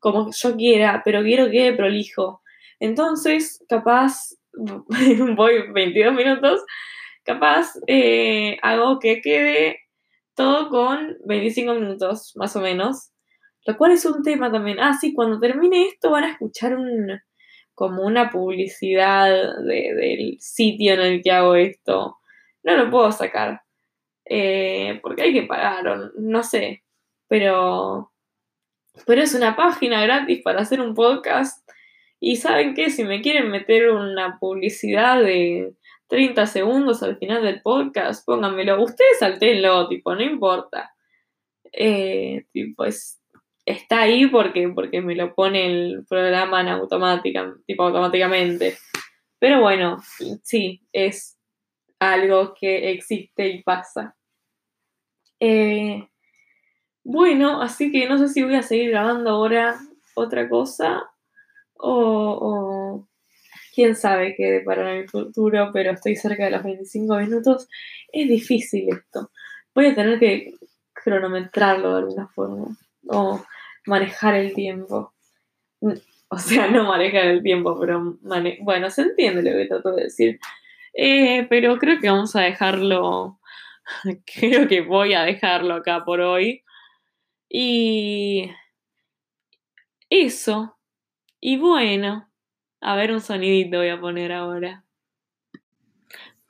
como 0.00 0.30
yo 0.32 0.56
quiera, 0.56 1.02
pero 1.04 1.22
quiero 1.22 1.50
que 1.50 1.72
prolijo. 1.72 2.42
Entonces, 2.80 3.64
capaz, 3.68 4.34
voy 4.52 5.72
22 5.72 6.14
minutos, 6.14 6.60
capaz 7.24 7.72
eh, 7.86 8.58
hago 8.62 8.98
que 8.98 9.20
quede 9.20 9.80
todo 10.34 10.68
con 10.68 11.16
25 11.24 11.74
minutos, 11.74 12.32
más 12.36 12.54
o 12.56 12.60
menos. 12.60 13.10
Lo 13.66 13.76
cual 13.76 13.92
es 13.92 14.04
un 14.04 14.22
tema 14.22 14.52
también. 14.52 14.78
Ah, 14.80 14.94
sí, 15.00 15.12
cuando 15.12 15.40
termine 15.40 15.88
esto 15.88 16.10
van 16.10 16.24
a 16.24 16.30
escuchar 16.30 16.76
un, 16.76 17.20
como 17.74 18.04
una 18.04 18.30
publicidad 18.30 19.28
del 19.64 20.36
sitio 20.38 20.94
en 20.94 21.00
el 21.00 21.22
que 21.22 21.32
hago 21.32 21.56
esto. 21.56 22.16
No 22.62 22.76
lo 22.76 22.90
puedo 22.90 23.10
sacar. 23.10 23.62
Eh, 24.28 24.98
porque 25.02 25.22
hay 25.22 25.32
que 25.32 25.44
pagar, 25.44 26.12
no 26.18 26.42
sé, 26.42 26.82
pero, 27.28 28.12
pero 29.06 29.22
es 29.22 29.34
una 29.34 29.54
página 29.54 30.02
gratis 30.02 30.42
para 30.42 30.60
hacer 30.60 30.80
un 30.80 30.94
podcast. 30.94 31.66
Y 32.18 32.36
saben 32.36 32.74
qué, 32.74 32.90
si 32.90 33.04
me 33.04 33.20
quieren 33.20 33.50
meter 33.50 33.90
una 33.90 34.38
publicidad 34.38 35.22
de 35.22 35.74
30 36.08 36.46
segundos 36.46 37.02
al 37.02 37.18
final 37.18 37.42
del 37.42 37.62
podcast, 37.62 38.24
pónganmelo. 38.24 38.82
Ustedes 38.82 39.18
saltenlo, 39.18 39.88
tipo, 39.88 40.14
no 40.14 40.22
importa. 40.22 40.94
Eh, 41.72 42.46
tipo, 42.52 42.84
está 43.66 44.00
ahí 44.00 44.26
porque, 44.26 44.68
porque 44.74 45.02
me 45.02 45.14
lo 45.14 45.34
pone 45.34 45.66
el 45.66 46.06
programa 46.08 46.62
en 46.62 46.68
automática, 46.68 47.54
tipo, 47.66 47.82
automáticamente. 47.84 48.78
Pero 49.38 49.60
bueno, 49.60 49.98
sí, 50.42 50.82
es 50.92 51.38
algo 51.98 52.54
que 52.58 52.90
existe 52.92 53.48
y 53.48 53.62
pasa. 53.62 54.15
Eh, 55.40 56.08
bueno, 57.04 57.62
así 57.62 57.92
que 57.92 58.08
no 58.08 58.18
sé 58.18 58.28
si 58.28 58.42
voy 58.42 58.54
a 58.54 58.62
seguir 58.62 58.90
grabando 58.90 59.30
ahora 59.30 59.78
otra 60.14 60.48
cosa 60.48 61.10
o, 61.74 63.06
quién 63.74 63.94
sabe 63.94 64.34
qué 64.36 64.62
para 64.64 64.96
el 64.96 65.08
futuro, 65.08 65.70
pero 65.72 65.92
estoy 65.92 66.16
cerca 66.16 66.46
de 66.46 66.50
los 66.50 66.62
25 66.62 67.16
minutos. 67.16 67.68
Es 68.12 68.28
difícil 68.28 68.88
esto. 68.88 69.30
Voy 69.74 69.86
a 69.86 69.94
tener 69.94 70.18
que 70.18 70.54
cronometrarlo 70.92 71.92
de 71.92 71.98
alguna 71.98 72.28
forma 72.28 72.76
o 73.08 73.44
manejar 73.86 74.34
el 74.34 74.54
tiempo. 74.54 75.12
O 76.28 76.38
sea, 76.38 76.68
no 76.68 76.84
manejar 76.88 77.26
el 77.26 77.42
tiempo, 77.42 77.78
pero 77.78 78.18
bueno, 78.62 78.90
se 78.90 79.02
entiende 79.02 79.42
lo 79.42 79.56
que 79.56 79.66
trato 79.66 79.92
de 79.94 80.04
decir. 80.04 80.40
Eh, 80.92 81.46
pero 81.48 81.78
creo 81.78 82.00
que 82.00 82.10
vamos 82.10 82.34
a 82.34 82.40
dejarlo 82.40 83.38
creo 84.34 84.68
que 84.68 84.80
voy 84.80 85.14
a 85.14 85.22
dejarlo 85.22 85.74
acá 85.74 86.04
por 86.04 86.20
hoy. 86.20 86.62
Y 87.48 88.50
eso. 90.10 90.76
Y 91.40 91.58
bueno, 91.58 92.28
a 92.80 92.96
ver 92.96 93.12
un 93.12 93.20
sonidito 93.20 93.78
voy 93.78 93.88
a 93.88 94.00
poner 94.00 94.32
ahora. 94.32 94.84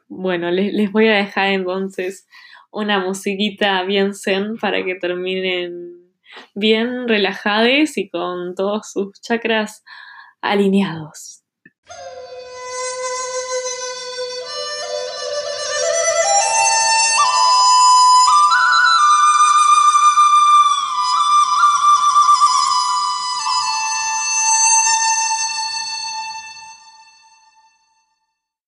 Bueno, 0.08 0.50
les, 0.50 0.92
voy 0.92 1.08
a 1.08 1.16
dejar 1.16 1.48
entonces 1.48 2.28
una 2.70 3.00
musiquita 3.00 3.82
bien 3.82 4.14
zen 4.14 4.56
para 4.56 4.84
que 4.84 4.94
terminen 4.94 6.12
bien 6.54 7.08
relajados 7.08 7.96
y 7.96 8.08
con 8.08 8.54
todos 8.54 8.92
sus 8.92 9.20
chakras 9.20 9.82
alineados. 10.40 11.42